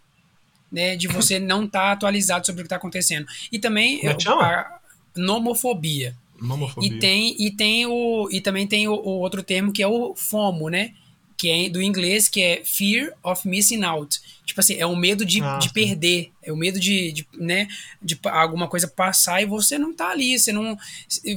[0.72, 3.26] né, de você não estar tá atualizado sobre o que está acontecendo.
[3.51, 4.80] E também é a
[5.15, 6.15] nomofobia.
[6.39, 6.89] Mamofobia.
[6.89, 8.30] E tem, e tem o.
[8.32, 10.93] E também tem o, o, outro termo que é o FOMO, né?
[11.38, 14.20] Que é do inglês, que é Fear of Missing Out.
[14.45, 16.32] Tipo assim, é o medo de, ah, de perder.
[16.41, 17.67] É o medo de, de, né,
[18.01, 20.38] de alguma coisa passar e você não tá ali.
[20.38, 20.78] Você não.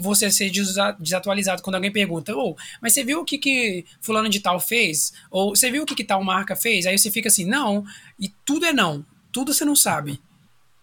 [0.01, 0.51] Você ser
[0.99, 1.63] desatualizado.
[1.63, 5.13] Quando alguém pergunta, oh, mas você viu o que, que fulano de tal fez?
[5.31, 6.87] Ou você viu o que, que tal marca fez?
[6.87, 7.85] Aí você fica assim, não.
[8.19, 9.05] E tudo é não.
[9.33, 10.21] Tudo você não sabe.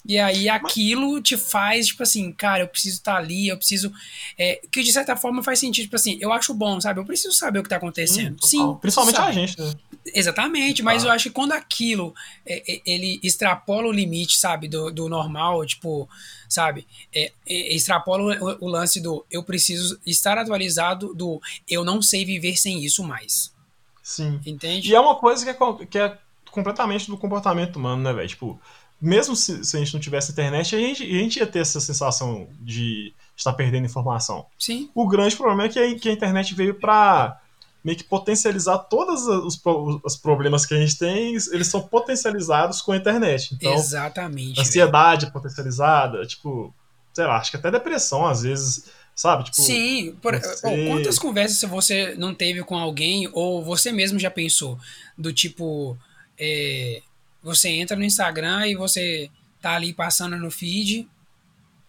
[0.06, 3.92] E aí aquilo te faz, tipo assim, cara, eu preciso estar tá ali, eu preciso.
[4.38, 7.00] É, que de certa forma faz sentido, tipo assim, eu acho bom, sabe?
[7.00, 8.36] Eu preciso saber o que tá acontecendo.
[8.36, 8.78] Hum, Sim.
[8.82, 9.30] Principalmente sabe.
[9.30, 9.74] a gente, né?
[10.14, 11.08] Exatamente, mas ah.
[11.08, 15.66] eu acho que quando aquilo é, é, ele extrapola o limite, sabe, do, do normal,
[15.66, 16.10] tipo,
[16.48, 16.88] sabe?
[17.14, 22.24] É, é, extrapola o, o lance do eu preciso estar atualizado do eu não sei
[22.24, 23.54] viver sem isso mais.
[24.02, 24.40] Sim.
[24.46, 24.90] Entende?
[24.90, 26.18] E é uma coisa que é, que é
[26.60, 28.28] completamente do comportamento humano, né, velho?
[28.28, 28.60] Tipo
[29.02, 31.80] mesmo se, se, a gente não tivesse internet, a gente, a gente ia ter essa
[31.80, 34.46] sensação de estar perdendo informação.
[34.58, 34.90] Sim.
[34.94, 37.40] O grande problema é que a, que a internet veio para
[37.82, 39.60] meio que potencializar todos os,
[40.04, 43.56] os, problemas que a gente tem, eles são potencializados com a internet.
[43.56, 44.60] Então, Exatamente.
[44.60, 46.74] Ansiedade é potencializada, tipo,
[47.14, 48.84] sei lá, acho que até depressão às vezes,
[49.16, 49.46] sabe?
[49.46, 50.88] Tipo, Sim, por, você...
[50.90, 54.78] quantas conversas você não teve com alguém ou você mesmo já pensou
[55.18, 55.98] do tipo,
[56.40, 57.02] é,
[57.44, 59.30] você entra no Instagram e você
[59.62, 61.08] tá ali passando no feed,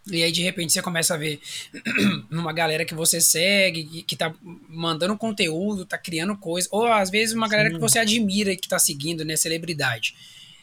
[0.07, 1.39] e aí de repente você começa a ver
[2.31, 4.33] uma galera que você segue, que, que tá
[4.67, 7.75] mandando conteúdo, tá criando coisa, ou às vezes uma galera Sim.
[7.75, 10.15] que você admira e que tá seguindo, né, celebridade.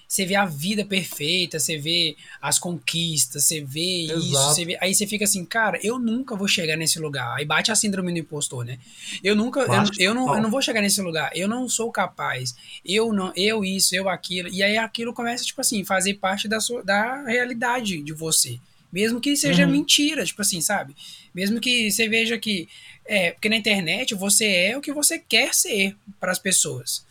[0.08, 4.18] Você vê a vida perfeita, você vê as conquistas, você vê Exato.
[4.20, 7.36] isso, você vê, aí você fica assim, cara, eu nunca vou chegar nesse lugar.
[7.36, 8.78] Aí bate a síndrome do impostor, né?
[9.22, 11.30] Eu nunca, eu, eu, não, eu não vou chegar nesse lugar.
[11.34, 12.54] Eu não sou capaz.
[12.82, 14.48] Eu não, eu isso, eu aquilo.
[14.48, 18.58] E aí aquilo começa tipo assim, fazer parte da sua da realidade de você.
[18.90, 19.72] Mesmo que seja uhum.
[19.72, 20.96] mentira, tipo assim, sabe?
[21.34, 22.66] Mesmo que você veja que
[23.04, 27.06] é, porque na internet você é o que você quer ser para as pessoas.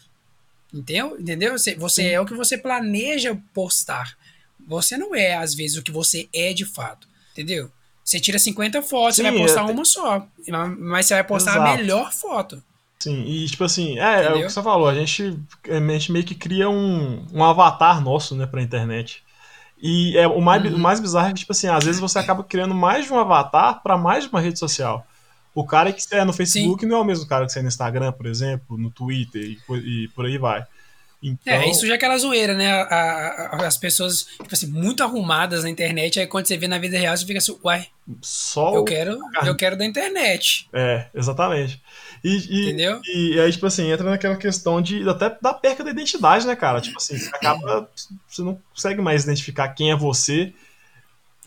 [0.74, 1.20] Entendeu?
[1.20, 1.58] Entendeu?
[1.58, 4.18] Você, você é o que você planeja postar.
[4.68, 7.08] Você não é, às vezes, o que você é de fato.
[7.32, 7.72] Entendeu?
[8.04, 10.28] Você tira 50 fotos, Sim, você vai postar uma só.
[10.78, 11.68] Mas você vai postar Exato.
[11.70, 12.64] a melhor foto.
[13.00, 15.38] Sim, e tipo assim, é, é, o que você falou, a gente,
[15.70, 19.24] a gente meio que cria um, um avatar nosso, né, pra internet.
[19.80, 20.76] E é, o, mais, uhum.
[20.76, 23.20] o mais bizarro é que, tipo assim, às vezes você acaba criando mais de um
[23.20, 25.06] avatar para mais de uma rede social.
[25.58, 26.88] O cara que é no Facebook Sim.
[26.88, 29.60] não é o mesmo cara que você é no Instagram, por exemplo, no Twitter e,
[30.04, 30.64] e por aí vai.
[31.22, 31.52] Então...
[31.52, 32.72] É, isso já é aquela zoeira, né?
[32.72, 32.84] A,
[33.54, 36.96] a, as pessoas, tipo assim, muito arrumadas na internet, aí quando você vê na vida
[36.96, 37.88] real, você fica assim, uai,
[38.22, 40.70] Só eu, quero, eu quero da internet.
[40.72, 41.82] É, exatamente.
[42.24, 43.02] E, e, Entendeu?
[43.04, 46.80] E, aí, tipo assim, entra naquela questão de até da perca da identidade, né, cara?
[46.82, 47.90] Tipo assim, você acaba.
[48.28, 50.54] Você não consegue mais identificar quem é você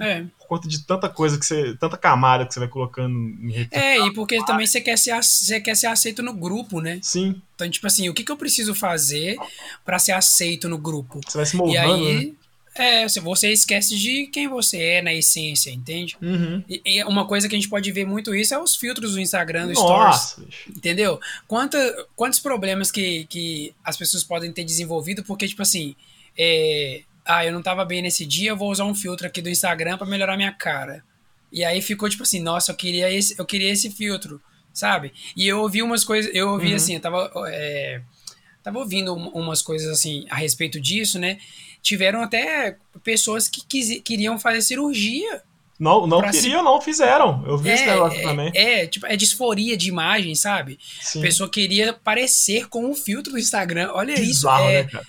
[0.01, 0.25] é.
[0.39, 1.77] Por conta de tanta coisa que você.
[1.77, 5.15] tanta camada que você vai colocando em rede É, e porque também você quer, ser,
[5.23, 6.99] você quer ser aceito no grupo, né?
[7.03, 7.41] Sim.
[7.55, 9.37] Então, tipo assim, o que, que eu preciso fazer
[9.85, 11.21] para ser aceito no grupo?
[11.27, 12.33] Você vai se moldando, e aí, né?
[12.75, 16.17] É, você esquece de quem você é na essência, entende?
[16.23, 16.65] Uhum.
[16.69, 19.21] E, e, uma coisa que a gente pode ver muito isso é os filtros do
[19.21, 20.33] Instagram, do Nossa.
[20.33, 20.55] Stories.
[20.69, 21.21] Entendeu?
[21.49, 25.97] Quanta, quantos problemas que, que as pessoas podem ter desenvolvido porque, tipo assim,
[26.39, 29.49] é, ah, eu não tava bem nesse dia, eu vou usar um filtro aqui do
[29.49, 31.05] Instagram para melhorar minha cara.
[31.53, 34.41] E aí ficou tipo assim, nossa, eu queria esse, eu queria esse filtro,
[34.73, 35.13] sabe?
[35.37, 36.77] E eu ouvi umas coisas, eu ouvi uhum.
[36.77, 38.01] assim, eu tava, é,
[38.63, 41.39] tava ouvindo umas coisas assim a respeito disso, né?
[41.83, 45.43] Tiveram até pessoas que quis, queriam fazer cirurgia.
[45.79, 46.65] Não, não queriam, se...
[46.65, 47.43] não fizeram.
[47.47, 48.53] Eu vi é, esse negócio é, também.
[48.55, 50.79] É, tipo, é disforia de imagem, sabe?
[51.01, 51.21] Sim.
[51.21, 53.91] A pessoa queria parecer com o filtro do Instagram.
[53.95, 54.71] Olha Bizarro, isso.
[54.71, 55.07] É, né, cara?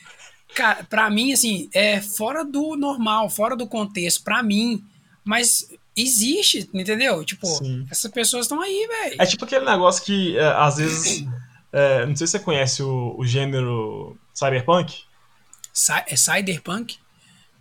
[0.56, 4.84] Cara, pra mim, assim, é fora do normal, fora do contexto, pra mim.
[5.24, 7.24] Mas existe, entendeu?
[7.24, 7.86] Tipo, Sim.
[7.90, 9.16] essas pessoas estão aí, velho.
[9.22, 11.26] É tipo aquele negócio que, é, às vezes.
[11.74, 15.04] É, não sei se você conhece o, o gênero cyberpunk.
[15.72, 16.98] Cy é cyberpunk?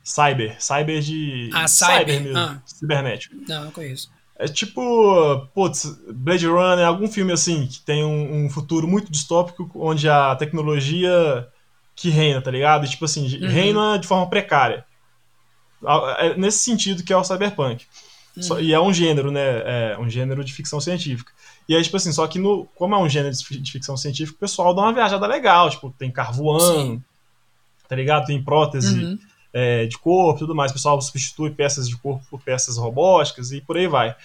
[0.02, 0.60] Cyber.
[0.60, 1.48] Cyber de.
[1.54, 2.38] Ah, cyber, cyber mesmo.
[2.38, 2.62] Ah.
[2.66, 3.36] Cibernético.
[3.46, 4.10] Não, não conheço.
[4.36, 9.70] É tipo, putz, Blade Runner, algum filme assim, que tem um, um futuro muito distópico,
[9.74, 11.46] onde a tecnologia
[12.00, 12.88] que reina, tá ligado?
[12.88, 13.48] Tipo assim, uhum.
[13.48, 14.86] reina de forma precária.
[16.18, 17.84] É nesse sentido que é o cyberpunk.
[18.34, 18.42] Uhum.
[18.42, 19.92] Só, e é um gênero, né?
[19.92, 21.30] É um gênero de ficção científica.
[21.68, 24.40] E aí, tipo assim, só que no, como é um gênero de ficção científica, o
[24.40, 25.68] pessoal dá uma viajada legal.
[25.68, 27.04] Tipo, tem carro voando,
[27.86, 28.24] tá ligado?
[28.24, 29.18] Tem prótese uhum.
[29.52, 30.70] é, de corpo e tudo mais.
[30.70, 34.16] O pessoal substitui peças de corpo por peças robóticas e por aí vai.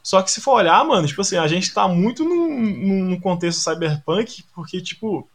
[0.00, 3.58] Só que se for olhar, mano, tipo assim, a gente tá muito num, num contexto
[3.58, 5.28] cyberpunk, porque, tipo,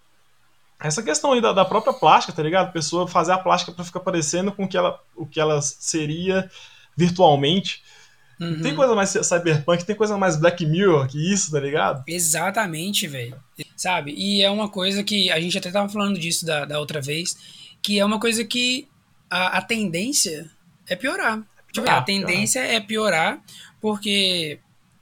[0.88, 2.67] essa questão aí da, da, própria plástica, tá ligado?
[2.67, 5.61] A pessoa fazer a plástica para ficar parecendo com o que ela, o que ela
[5.61, 6.49] seria
[6.97, 7.82] virtualmente.
[8.39, 8.61] Uhum.
[8.61, 12.03] Tem coisa mais cyberpunk, tem coisa mais Black Mirror que isso, tá ligado?
[12.07, 13.36] Exatamente, velho.
[13.75, 14.15] Sabe?
[14.17, 17.38] E é uma coisa que a gente até tava falando disso da, da outra vez,
[17.84, 18.88] que é uma coisa que
[19.29, 20.49] a, a tendência
[20.88, 21.43] é piorar.
[21.71, 22.75] Tipo, a tendência piorar.
[22.75, 23.41] é piorar
[23.79, 24.59] porque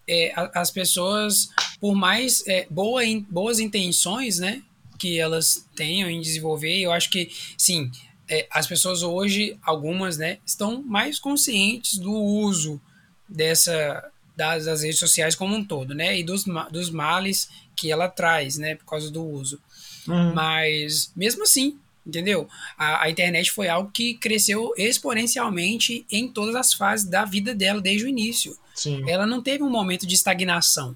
[0.08, 1.50] é, as pessoas,
[1.80, 4.62] por mais é, boa, boas intenções, né?
[5.00, 6.78] Que elas tenham em desenvolver.
[6.80, 7.90] Eu acho que, sim,
[8.30, 12.80] é, as pessoas hoje, algumas, né, estão mais conscientes do uso
[13.28, 18.08] dessa das, das, redes sociais como um todo, né, e dos, dos males que ela
[18.08, 19.60] traz, né, por causa do uso.
[20.08, 20.34] Uhum.
[20.34, 22.48] Mas, mesmo assim, entendeu?
[22.78, 27.82] A, a, internet foi algo que cresceu exponencialmente em todas as fases da vida dela
[27.82, 28.58] desde o início.
[28.74, 29.04] Sim.
[29.10, 30.96] Ela não teve um momento de estagnação.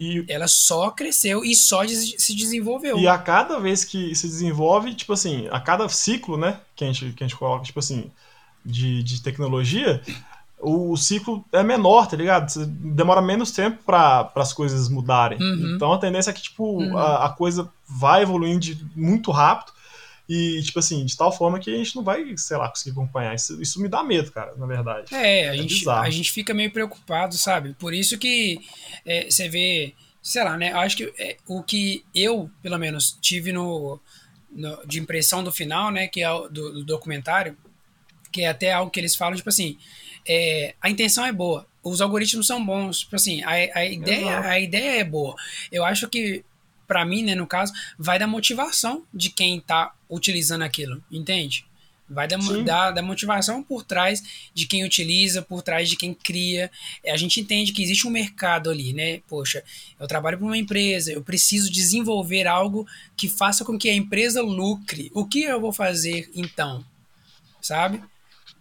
[0.00, 2.98] E ela só cresceu e só se desenvolveu.
[2.98, 6.86] E a cada vez que se desenvolve, tipo assim, a cada ciclo, né, que a
[6.86, 8.10] gente, que a gente coloca, tipo assim,
[8.64, 10.00] de, de tecnologia,
[10.60, 12.52] o, ciclo é menor, tá ligado?
[12.66, 15.40] Demora menos tempo para as coisas mudarem.
[15.40, 15.74] Uhum.
[15.74, 16.96] Então a tendência é que, tipo, uhum.
[16.96, 19.72] a, a, coisa vai evoluindo de, muito rápido
[20.28, 23.34] e, tipo assim, de tal forma que a gente não vai, sei lá, conseguir acompanhar.
[23.34, 25.14] Isso, isso me dá medo, cara, na verdade.
[25.14, 27.74] É, a, é gente, a gente fica meio preocupado, sabe?
[27.78, 28.60] Por isso que
[29.06, 30.72] é, você vê, sei lá, né?
[30.72, 33.98] Eu acho que é, o que eu, pelo menos, tive no,
[34.52, 36.06] no, de impressão do final, né?
[36.08, 37.56] Que é o, do, do, documentário,
[38.30, 39.78] que é até algo que eles falam, tipo assim,
[40.28, 44.60] é, a intenção é boa, os algoritmos são bons, tipo assim, a, a, ideia, a
[44.60, 45.34] ideia é boa.
[45.72, 46.44] Eu acho que
[46.88, 51.68] para mim, né, no caso, vai da motivação de quem tá utilizando aquilo, entende?
[52.10, 54.22] Vai da, da, da, motivação por trás
[54.54, 56.70] de quem utiliza, por trás de quem cria.
[57.06, 59.20] A gente entende que existe um mercado ali, né?
[59.28, 59.62] Poxa,
[60.00, 64.40] eu trabalho para uma empresa, eu preciso desenvolver algo que faça com que a empresa
[64.40, 65.10] lucre.
[65.12, 66.82] O que eu vou fazer então?
[67.60, 68.02] Sabe?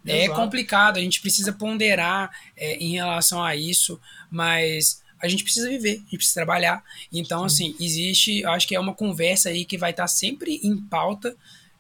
[0.06, 0.32] É Exato.
[0.32, 3.98] É complicado, a gente precisa ponderar é, em relação a isso,
[4.30, 6.84] mas a gente precisa viver, a gente precisa trabalhar.
[7.12, 7.72] Então, Sim.
[7.72, 11.36] assim, existe, acho que é uma conversa aí que vai estar sempre em pauta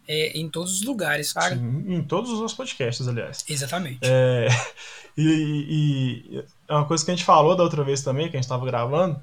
[0.08, 1.58] é, em todos os lugares, sabe?
[1.58, 3.44] Sim, em todos os podcasts, aliás.
[3.48, 4.00] Exatamente.
[4.02, 4.48] É,
[5.18, 8.40] e, e, é uma coisa que a gente falou da outra vez também, que a
[8.40, 9.22] gente estava gravando,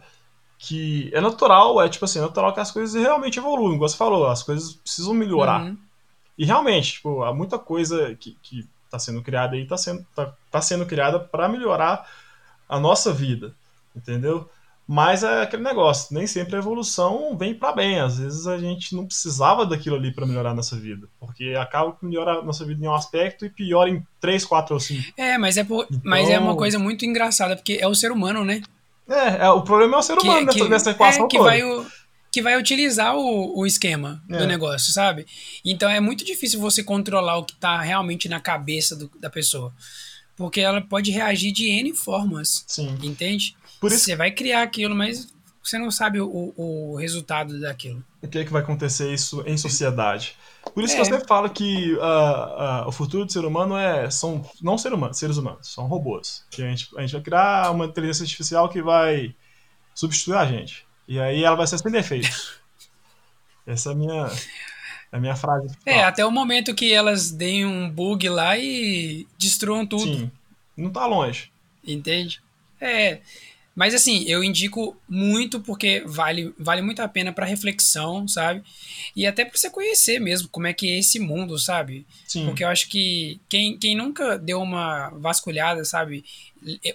[0.58, 3.96] que é natural, é tipo assim, é natural que as coisas realmente evoluem, como você
[3.96, 5.62] falou, as coisas precisam melhorar.
[5.62, 5.78] Uhum.
[6.36, 10.32] E realmente, tipo, há muita coisa que, que tá sendo criada aí, tá sendo, tá,
[10.50, 12.08] tá sendo criada para melhorar
[12.68, 13.54] a nossa vida,
[13.94, 14.48] entendeu?
[14.86, 17.98] Mas é aquele negócio, nem sempre a evolução vem para bem.
[17.98, 21.08] Às vezes a gente não precisava daquilo ali para melhorar a nossa vida.
[21.18, 24.74] Porque acaba que melhora a nossa vida em um aspecto e piora em três, quatro
[24.74, 25.04] ou cinco.
[25.16, 26.00] É, mas é, por, então...
[26.04, 28.60] mas é uma coisa muito engraçada, porque é o ser humano, né?
[29.08, 31.36] É, é o problema é o ser humano que, nessa, que, nessa equação é, que
[31.38, 31.48] toda.
[31.48, 31.86] Vai o,
[32.30, 34.38] que vai utilizar o, o esquema é.
[34.38, 35.24] do negócio, sabe?
[35.64, 39.72] Então é muito difícil você controlar o que tá realmente na cabeça do, da pessoa.
[40.36, 42.64] Porque ela pode reagir de N formas.
[42.66, 42.98] Sim.
[43.02, 43.56] Entende?
[43.84, 44.04] Por isso...
[44.06, 48.04] Você vai criar aquilo, mas você não sabe o, o resultado daquilo.
[48.22, 50.36] O que é que vai acontecer isso em sociedade?
[50.72, 50.96] Por isso é.
[50.96, 54.78] que eu sempre falo que uh, uh, o futuro do ser humano é são não
[54.78, 56.46] ser humanos, seres humanos, são robôs.
[56.50, 59.34] Que a gente, a gente vai criar uma inteligência artificial que vai
[59.94, 60.86] substituir a gente.
[61.06, 62.54] E aí ela vai ser sem defeitos.
[63.66, 64.30] Essa é a minha,
[65.12, 65.76] a minha frase.
[65.84, 70.04] É, até o momento que elas deem um bug lá e destruam tudo.
[70.04, 70.30] Sim,
[70.74, 71.50] não tá longe.
[71.86, 72.42] Entende?
[72.80, 73.20] É,
[73.74, 78.62] mas assim, eu indico muito porque vale, vale muito a pena para reflexão, sabe?
[79.16, 82.06] E até para você conhecer mesmo como é que é esse mundo, sabe?
[82.26, 82.46] Sim.
[82.46, 86.24] Porque eu acho que quem, quem nunca deu uma vasculhada, sabe?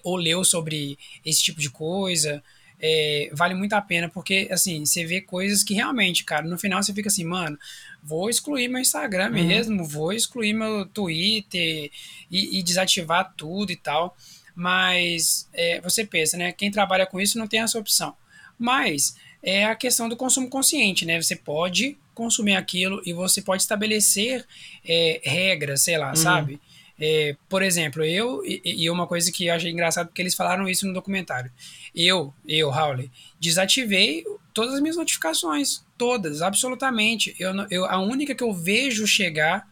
[0.03, 2.41] Ou leu sobre esse tipo de coisa,
[2.79, 6.81] é, vale muito a pena, porque assim, você vê coisas que realmente, cara, no final
[6.81, 7.57] você fica assim, mano,
[8.01, 9.31] vou excluir meu Instagram uhum.
[9.33, 11.91] mesmo, vou excluir meu Twitter
[12.31, 14.15] e, e desativar tudo e tal.
[14.59, 16.51] Mas é, você pensa, né?
[16.51, 18.13] Quem trabalha com isso não tem essa opção.
[18.57, 21.21] Mas é a questão do consumo consciente, né?
[21.21, 24.45] Você pode consumir aquilo e você pode estabelecer
[24.85, 26.15] é, regras, sei lá, uhum.
[26.17, 26.59] sabe?
[26.99, 30.67] É, por exemplo, eu, e, e, uma coisa que eu achei engraçado, porque eles falaram
[30.67, 31.49] isso no documentário.
[31.95, 35.85] Eu, eu, Howley, desativei todas as minhas notificações.
[35.97, 37.33] Todas, absolutamente.
[37.39, 39.65] Eu, eu, a única que eu vejo chegar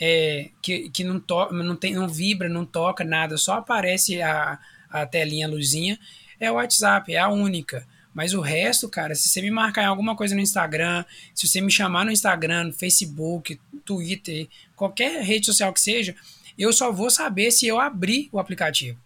[0.00, 4.58] é, que, que não, to, não, tem, não vibra, não toca nada, só aparece a,
[4.88, 5.98] a telinha, a luzinha,
[6.38, 7.86] é o WhatsApp, é a única.
[8.12, 11.60] Mas o resto, cara, se você me marcar em alguma coisa no Instagram, se você
[11.60, 16.16] me chamar no Instagram, no Facebook, Twitter, qualquer rede social que seja,
[16.58, 18.98] eu só vou saber se eu abrir o aplicativo.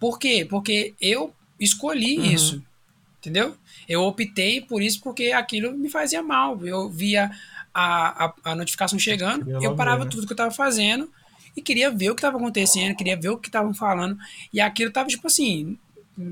[0.00, 0.46] Por quê?
[0.48, 2.24] Porque eu escolhi uhum.
[2.24, 2.62] isso,
[3.18, 3.56] entendeu?
[3.88, 6.64] Eu optei por isso porque aquilo me fazia mal.
[6.66, 7.30] Eu via
[7.78, 11.08] a, a, a notificação chegando, eu parava ver, tudo que eu tava fazendo
[11.56, 14.18] e queria ver o que tava acontecendo, queria ver o que estavam falando.
[14.52, 15.78] E aquilo tava, tipo assim,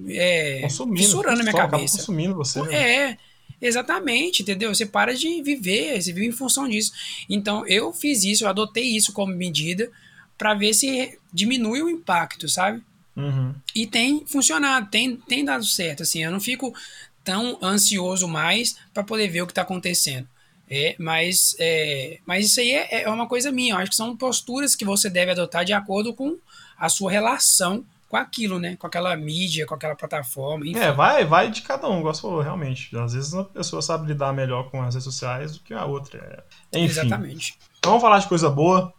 [0.09, 1.99] é, consumindo, fissurando a minha cabeça.
[1.99, 2.61] consumindo você.
[2.63, 2.75] Né?
[2.75, 3.19] É,
[3.61, 4.75] exatamente, entendeu?
[4.75, 6.93] Você para de viver, você vive em função disso.
[7.29, 9.89] Então, eu fiz isso, eu adotei isso como medida
[10.37, 12.83] para ver se diminui o impacto, sabe?
[13.15, 13.55] Uhum.
[13.73, 16.75] E tem funcionado, tem, tem dado certo, assim, eu não fico
[17.23, 20.29] tão ansioso mais para poder ver o que está acontecendo.
[20.69, 23.75] É, mas, é, mas isso aí é, é uma coisa minha.
[23.75, 26.37] Eu acho que são posturas que você deve adotar de acordo com
[26.77, 28.77] a sua relação com aquilo, né?
[28.77, 30.67] Com aquela mídia, com aquela plataforma.
[30.67, 30.79] Enfim.
[30.79, 32.97] É, vai, vai de cada um, gosto realmente.
[32.97, 36.45] Às vezes uma pessoa sabe lidar melhor com as redes sociais do que a outra.
[36.73, 36.79] É.
[36.79, 37.01] Enfim.
[37.01, 37.59] Exatamente.
[37.79, 38.93] Então vamos falar de coisa boa.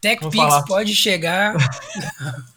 [0.00, 0.62] TechPix falar...
[0.64, 1.54] pode chegar.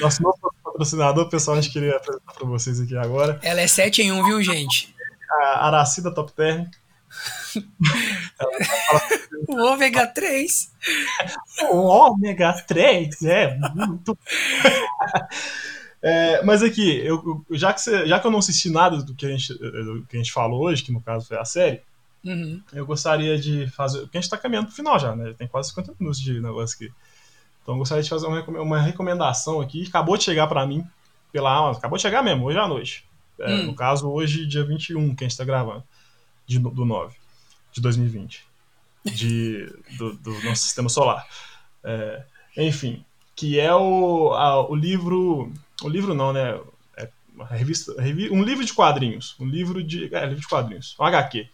[0.00, 3.38] Nosso novo patrocinador, pessoal, a gente queria apresentar para vocês aqui agora.
[3.42, 4.94] Ela é 7 em 1, viu, gente?
[5.30, 6.66] A Aracida Top Term
[9.48, 10.72] o ômega 3.
[11.70, 14.18] O ômega 3, é muito.
[16.02, 19.24] É, mas aqui, eu, já, que você, já que eu não assisti nada do que,
[19.24, 21.80] a gente, do que a gente falou hoje, que no caso foi a série,
[22.22, 22.60] uhum.
[22.74, 24.00] eu gostaria de fazer.
[24.00, 25.32] Porque a gente tá caminhando pro final já, né?
[25.32, 26.92] Tem quase 50 minutos de negócio aqui.
[27.62, 29.86] Então eu gostaria de fazer uma, uma recomendação aqui.
[29.88, 30.84] Acabou de chegar para mim
[31.32, 33.08] pela Amazon, acabou de chegar mesmo, hoje à noite.
[33.40, 33.66] É, hum.
[33.68, 35.82] No caso, hoje, dia 21, que a gente tá gravando
[36.46, 37.14] de, do 9
[37.72, 38.54] de 2020
[39.04, 39.66] de,
[39.98, 41.26] do, do nosso sistema solar.
[41.82, 42.24] É,
[42.56, 43.04] enfim,
[43.36, 45.52] que é o, a, o livro.
[45.82, 46.58] O livro não, né?
[46.96, 47.92] É uma revista,
[48.30, 49.36] um livro de quadrinhos.
[49.38, 50.14] Um livro de.
[50.14, 50.96] É, livro de quadrinhos.
[50.98, 51.48] Um HQ.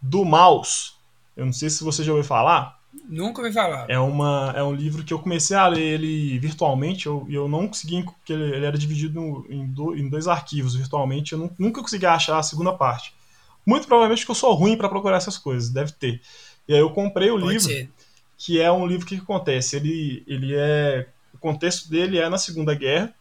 [0.00, 0.96] Do Maus.
[1.36, 2.78] Eu não sei se você já ouviu falar.
[3.04, 3.88] Nunca ouvi falar.
[3.88, 7.48] É, uma, é um livro que eu comecei a ler ele virtualmente e eu, eu
[7.48, 11.50] não consegui, porque ele, ele era dividido em, do, em dois arquivos virtualmente, eu não,
[11.58, 13.12] nunca consegui achar a segunda parte.
[13.68, 16.22] Muito provavelmente porque eu sou ruim para procurar essas coisas, deve ter.
[16.66, 17.90] E aí eu comprei o Pode livro, ser.
[18.38, 19.76] que é um livro que, que acontece.
[19.76, 21.06] Ele, ele é.
[21.34, 23.12] O contexto dele é na Segunda Guerra.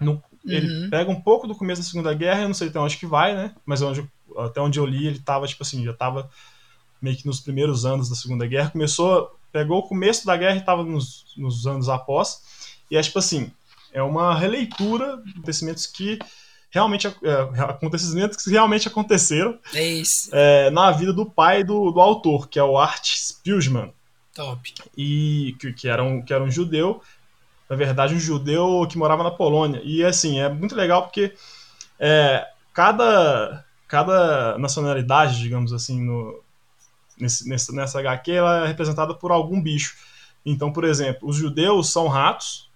[0.00, 0.90] No- ele Uhum.
[0.90, 3.34] pega um pouco do começo da Segunda Guerra, eu não sei até onde que vai,
[3.36, 3.54] né?
[3.64, 4.04] Mas onde,
[4.36, 6.28] até onde eu li, ele tava, tipo assim, já tava
[7.00, 8.70] meio que nos primeiros anos da Segunda Guerra.
[8.70, 12.42] Começou, pegou o começo da guerra e tava nos, nos anos após.
[12.90, 13.50] E é tipo assim,
[13.92, 16.18] é uma releitura de acontecimentos que
[16.70, 17.12] realmente é,
[17.62, 20.02] acontecimentos que realmente aconteceram É
[20.32, 23.92] é, na vida do pai do, do autor, que é o Art Spiegelman
[24.34, 24.74] Top.
[24.96, 27.02] e que, que, era um, que era um judeu,
[27.68, 29.80] na verdade um judeu que morava na Polônia.
[29.84, 31.34] E assim, é muito legal porque
[31.98, 36.42] é, cada, cada nacionalidade, digamos assim, no,
[37.18, 39.96] nesse, nessa, nessa HQ, ela é representada por algum bicho.
[40.44, 42.70] Então, por exemplo, os judeus são ratos,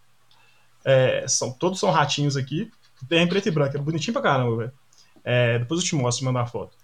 [0.85, 2.71] é, são, todos são ratinhos aqui,
[3.09, 4.73] tem em preto e branco, é bonitinho pra caramba, velho.
[5.25, 6.77] É, depois eu te mostro, mandar foto.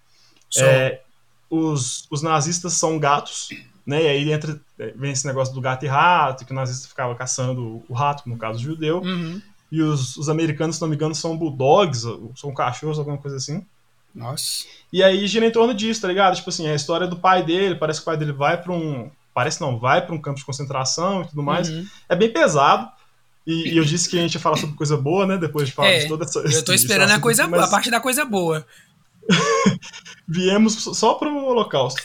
[0.50, 0.64] Só.
[0.64, 1.02] É,
[1.50, 3.48] os, os nazistas são gatos,
[3.86, 4.02] né?
[4.02, 4.60] E aí entra,
[4.94, 8.36] vem esse negócio do gato e rato, que o nazista ficava caçando o rato, no
[8.36, 9.00] caso judeu.
[9.00, 9.40] Uhum.
[9.70, 12.04] E os, os americanos, se não me engano, são bulldogs,
[12.36, 13.64] são cachorros, alguma coisa assim.
[14.14, 14.64] Nossa.
[14.92, 16.36] E aí gira em torno disso, tá ligado?
[16.36, 19.10] Tipo assim, a história do pai dele, parece que o pai dele vai pra um.
[19.34, 21.68] Parece não, vai pra um campo de concentração e tudo mais.
[21.68, 21.86] Uhum.
[22.08, 22.90] É bem pesado.
[23.46, 25.38] E, e eu disse que a gente ia falar sobre coisa boa, né?
[25.38, 26.40] Depois de falar É, de toda essa.
[26.40, 28.66] Eu tô esperando a coisa boa, mas- a parte da coisa boa.
[30.28, 32.00] viemos só pro Holocausto.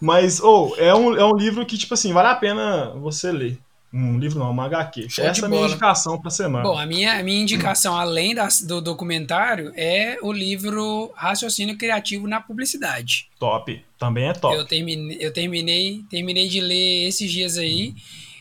[0.00, 3.58] Mas, ou, é, um, é um livro que, tipo assim, vale a pena você ler.
[3.92, 5.08] Um livro não, uma HQ.
[5.08, 6.64] Show Essa é a minha indicação pra semana.
[6.64, 12.26] Bom, a minha, a minha indicação, além das- do documentário, é o livro Raciocínio Criativo
[12.26, 13.28] na Publicidade.
[13.38, 13.80] Top.
[13.96, 14.56] Também é top.
[14.56, 17.94] Eu terminei, eu terminei, terminei de ler esses dias aí.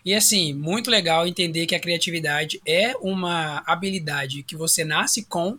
[0.05, 5.57] E assim, muito legal entender que a criatividade é uma habilidade que você nasce com,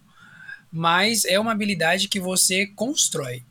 [0.70, 3.42] mas é uma habilidade que você constrói.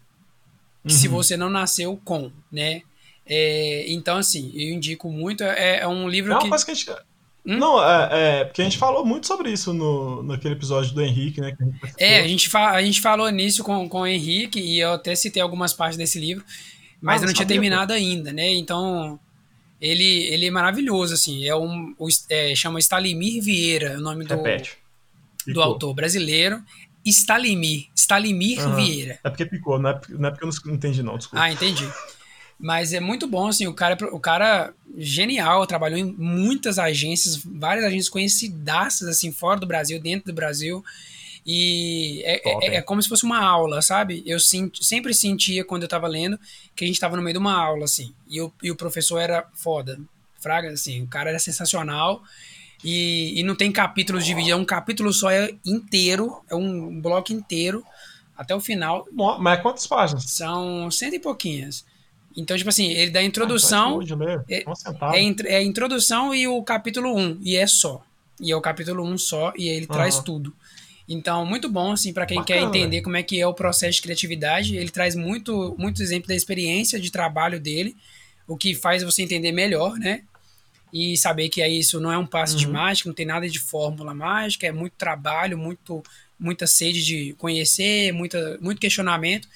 [0.88, 1.14] Se Uhum.
[1.14, 2.82] você não nasceu com, né?
[3.26, 5.44] É, então, assim, eu indico muito.
[5.44, 6.50] É, é um livro É uma que.
[6.50, 6.92] coisa que a gente.
[7.46, 7.58] Hum?
[7.58, 11.40] Não, é, é, porque a gente falou muito sobre isso no, naquele episódio do Henrique,
[11.42, 11.56] né?
[11.60, 11.94] A gente.
[11.98, 15.42] É, a gente, a gente falou nisso com, com o Henrique e eu até citei
[15.42, 16.44] algumas partes desse livro,
[17.02, 18.50] mas Ah, eu não não tinha terminado ainda, né?
[18.54, 19.18] Então,
[19.92, 21.46] ele, ele é maravilhoso, assim.
[21.46, 24.78] É um, o, é, chama Stalimir Vieira, é o nome do, Repete.
[25.42, 25.64] do Picou.
[25.64, 26.62] autor brasileiro.
[27.06, 28.76] Stalimir, Stalimir Aham.
[28.76, 29.20] Vieira.
[29.24, 31.44] É porque picou, não é, porque- não é porque eu não entendi, não, desculpa.
[31.44, 31.86] Ah, entendi.
[32.58, 37.84] Mas é muito bom, assim, o cara, o cara genial, trabalhou em muitas agências, várias
[37.84, 40.82] agências conhecidaças, assim, fora do Brasil, dentro do Brasil.
[41.46, 44.24] E é, é, é como se fosse uma aula, sabe?
[44.26, 46.40] Eu senti- sempre sentia, quando eu tava lendo,
[46.76, 48.14] que a gente tava no meio de uma aula, assim.
[48.30, 50.00] E o, e o professor era foda.
[50.40, 52.24] Fraga, assim, o cara era sensacional.
[52.84, 57.32] E, e não tem capítulos divididos, é um capítulo só é inteiro, é um bloco
[57.32, 57.84] inteiro,
[58.38, 59.08] até o final.
[59.40, 60.26] Mas quantas páginas?
[60.26, 61.86] São cento e pouquinhas.
[62.36, 64.66] Então, tipo assim, ele dá a Ah, introdução, então é é-
[65.20, 68.04] é, é a introdução e o capítulo 1, e é só.
[68.40, 70.24] E é o capítulo 1 só, e aí ele traz Aham.
[70.26, 70.54] tudo.
[71.08, 73.98] Então, muito bom, assim, para quem Bacana, quer entender como é que é o processo
[73.98, 74.76] de criatividade.
[74.76, 77.96] Ele traz muito, muito exemplo da experiência de trabalho dele,
[78.48, 80.22] o que faz você entender melhor, né?
[80.94, 82.74] E saber que é isso não é um passe de Uhum.
[82.74, 86.04] mágica, não tem nada de fórmula mágica, é muito trabalho, muito,
[86.40, 89.48] muita sede de conhecer, muita, muito questionamento.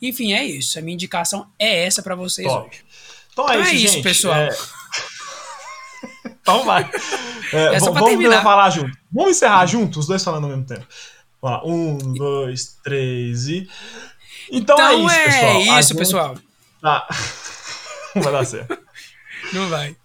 [0.00, 0.78] Enfim, é isso.
[0.78, 2.68] A minha indicação é essa para vocês Top.
[2.68, 2.84] hoje.
[3.32, 4.02] Então é Então é isso, isso, gente.
[4.02, 4.36] pessoal.
[4.36, 4.56] É...
[6.46, 6.88] então vai.
[7.52, 8.42] É, É só pra vamos terminar.
[8.42, 8.96] falar junto.
[9.12, 10.86] Vamos encerrar juntos, os dois falando ao mesmo tempo.
[11.42, 11.66] Vamos lá.
[11.66, 13.68] Um, dois, três e.
[14.50, 15.56] Então, é isso, pessoal.
[15.56, 16.38] A isso, gente pessoal.
[16.80, 17.08] tá-
[18.14, 18.78] Não vai dar certo.
[19.52, 19.96] Não vai.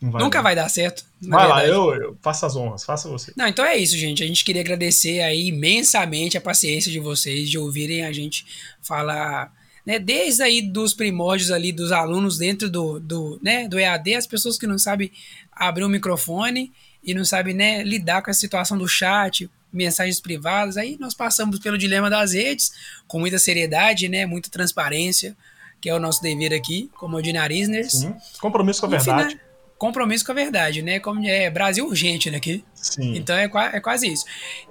[0.00, 1.04] Vai Nunca vai dar certo.
[1.22, 1.72] Vai lá, verdade.
[1.78, 3.32] eu, eu faço as honras, faça você.
[3.36, 4.22] Não, então é isso, gente.
[4.22, 8.44] A gente queria agradecer aí imensamente a paciência de vocês de ouvirem a gente
[8.82, 9.50] falar,
[9.86, 14.26] né, desde aí dos primórdios ali dos alunos dentro do, do, né, do EAD, as
[14.26, 15.12] pessoas que não sabem
[15.52, 16.72] abrir o microfone
[17.04, 20.76] e não sabem, né, lidar com a situação do chat, mensagens privadas.
[20.76, 22.72] Aí nós passamos pelo dilema das redes
[23.06, 25.36] com muita seriedade, né, muita transparência,
[25.80, 27.92] que é o nosso dever aqui, como Ordinarisners.
[27.92, 28.14] Sim.
[28.40, 29.40] Compromisso com a verdade.
[29.78, 30.98] Compromisso com a verdade, né?
[30.98, 32.38] Como é Brasil urgente, né?
[32.38, 32.64] Aqui.
[32.74, 33.16] Sim.
[33.16, 34.24] Então é, é quase isso.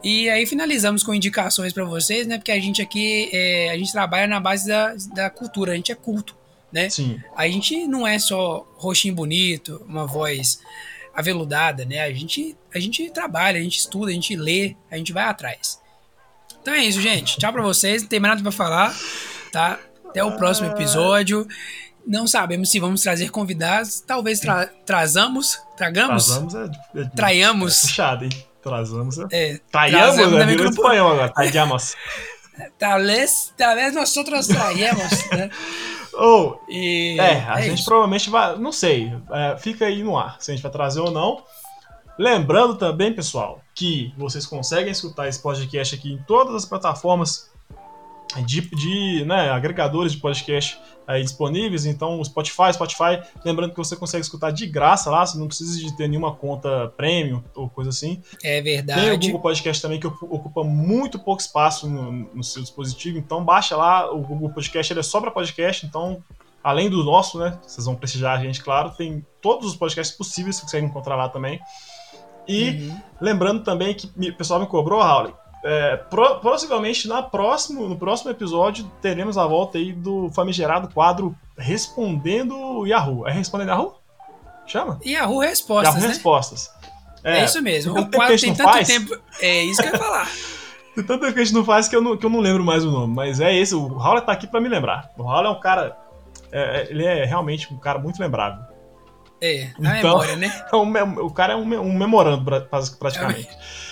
[0.04, 2.38] E aí finalizamos com indicações para vocês, né?
[2.38, 5.92] Porque a gente aqui é, a gente trabalha na base da, da cultura, a gente
[5.92, 6.36] é culto,
[6.72, 6.90] né?
[6.90, 7.20] Sim.
[7.36, 10.60] A gente não é só rostinho bonito, uma voz
[11.14, 12.02] aveludada, né?
[12.02, 15.80] A gente, a gente trabalha, a gente estuda, a gente lê, a gente vai atrás.
[16.62, 17.38] Então é isso, gente.
[17.38, 18.02] Tchau pra vocês.
[18.02, 18.96] Não tem mais nada pra falar,
[19.52, 19.80] tá?
[20.10, 21.48] Até o próximo episódio.
[22.08, 24.00] Não sabemos se vamos trazer convidados.
[24.02, 25.60] Talvez tra trazamos.
[25.76, 26.26] Tragamos?
[26.26, 27.84] Trazamos é, é, Traiamos.
[27.84, 28.46] É puxado, hein?
[28.62, 29.26] Trazamos é.
[29.32, 30.24] É, Traiamos, né?
[30.24, 31.30] também Virou que não- espanhol agora.
[31.30, 31.96] Traiamos.
[32.80, 35.50] Talvez, talvez nós outros traíamos, né?
[36.14, 37.86] Ou, E é, a gente isso.
[37.86, 38.58] provavelmente vai.
[38.58, 39.12] Não sei.
[39.32, 41.44] é, fica aí no ar se a gente vai trazer ou não.
[42.18, 47.50] Lembrando também, pessoal, que vocês conseguem escutar esse podcast aqui em todas as plataformas
[48.44, 51.86] de, de né, agregadores de podcast aí disponíveis.
[51.86, 53.22] Então, o Spotify, Spotify.
[53.44, 56.92] Lembrando que você consegue escutar de graça lá, você não precisa de ter nenhuma conta
[56.98, 58.22] premium ou coisa assim.
[58.44, 59.18] É Tem o verdade.
[59.28, 63.18] Google Podcast também, que ocu- ocupa muito pouco espaço no, no seu dispositivo.
[63.20, 64.12] Então, baixa lá.
[64.12, 65.86] O Google Podcast ele é só para podcast.
[65.86, 66.24] Então,
[66.64, 67.60] além do nosso, né?
[67.62, 68.90] Vocês vão prestigiar a gente, claro.
[68.90, 71.60] Tem todos os podcasts possíveis que você consegue encontrar lá também.
[72.48, 73.02] E Uhum.
[73.22, 75.34] lembrando também que o pessoal me cobrou, Raul.
[75.68, 81.36] É, pro- possivelmente na próximo, no próximo episódio teremos a volta aí do famigerado quadro
[81.58, 83.28] Respondendo Yahoo.
[83.28, 83.96] É Respondendo Yahoo?
[84.68, 85.00] Chama?
[85.06, 86.08] Yahoo Respostas, Yahoo né?
[86.14, 86.72] Respostas.
[87.24, 88.00] É, isso mesmo.
[88.00, 88.88] O quadro tem tanto faz.
[88.88, 89.18] tempo.
[89.42, 90.30] É isso que eu ia falar.
[90.96, 92.64] Tem tanto tempo que a gente não faz que eu não, que eu não lembro
[92.64, 93.14] mais o nome.
[93.14, 95.12] Mas é esse, o Raul tá aqui pra me lembrar.
[95.18, 95.98] O Raul é um cara.
[96.54, 98.66] é, é, ele é realmente um cara muito lembrado.
[99.42, 100.64] É, na Então- memória, né?
[100.72, 103.50] É um o cara é um, um memorando, pra- praticamente.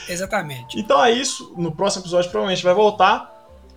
[0.07, 0.79] Exatamente.
[0.79, 1.53] Então é isso.
[1.57, 3.31] No próximo episódio provavelmente vai voltar.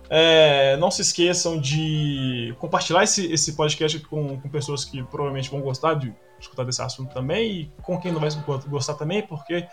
[0.09, 5.59] É, não se esqueçam de compartilhar esse, esse podcast com, com pessoas que provavelmente vão
[5.59, 8.29] gostar de escutar desse assunto também e com quem não vai
[8.67, 9.67] gostar também, porque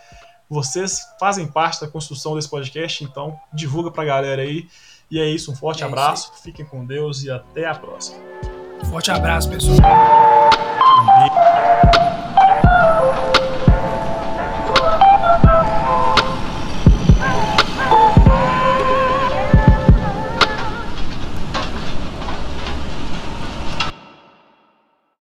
[0.49, 4.67] vocês fazem parte da construção desse podcast, então divulga pra galera aí.
[5.09, 8.17] E é isso, um forte É isso abraço, fiquem com Deus e até a próxima.
[8.89, 9.77] Forte abraço, pessoal.
[11.01, 11.05] Um
[12.65, 13.34] beijo.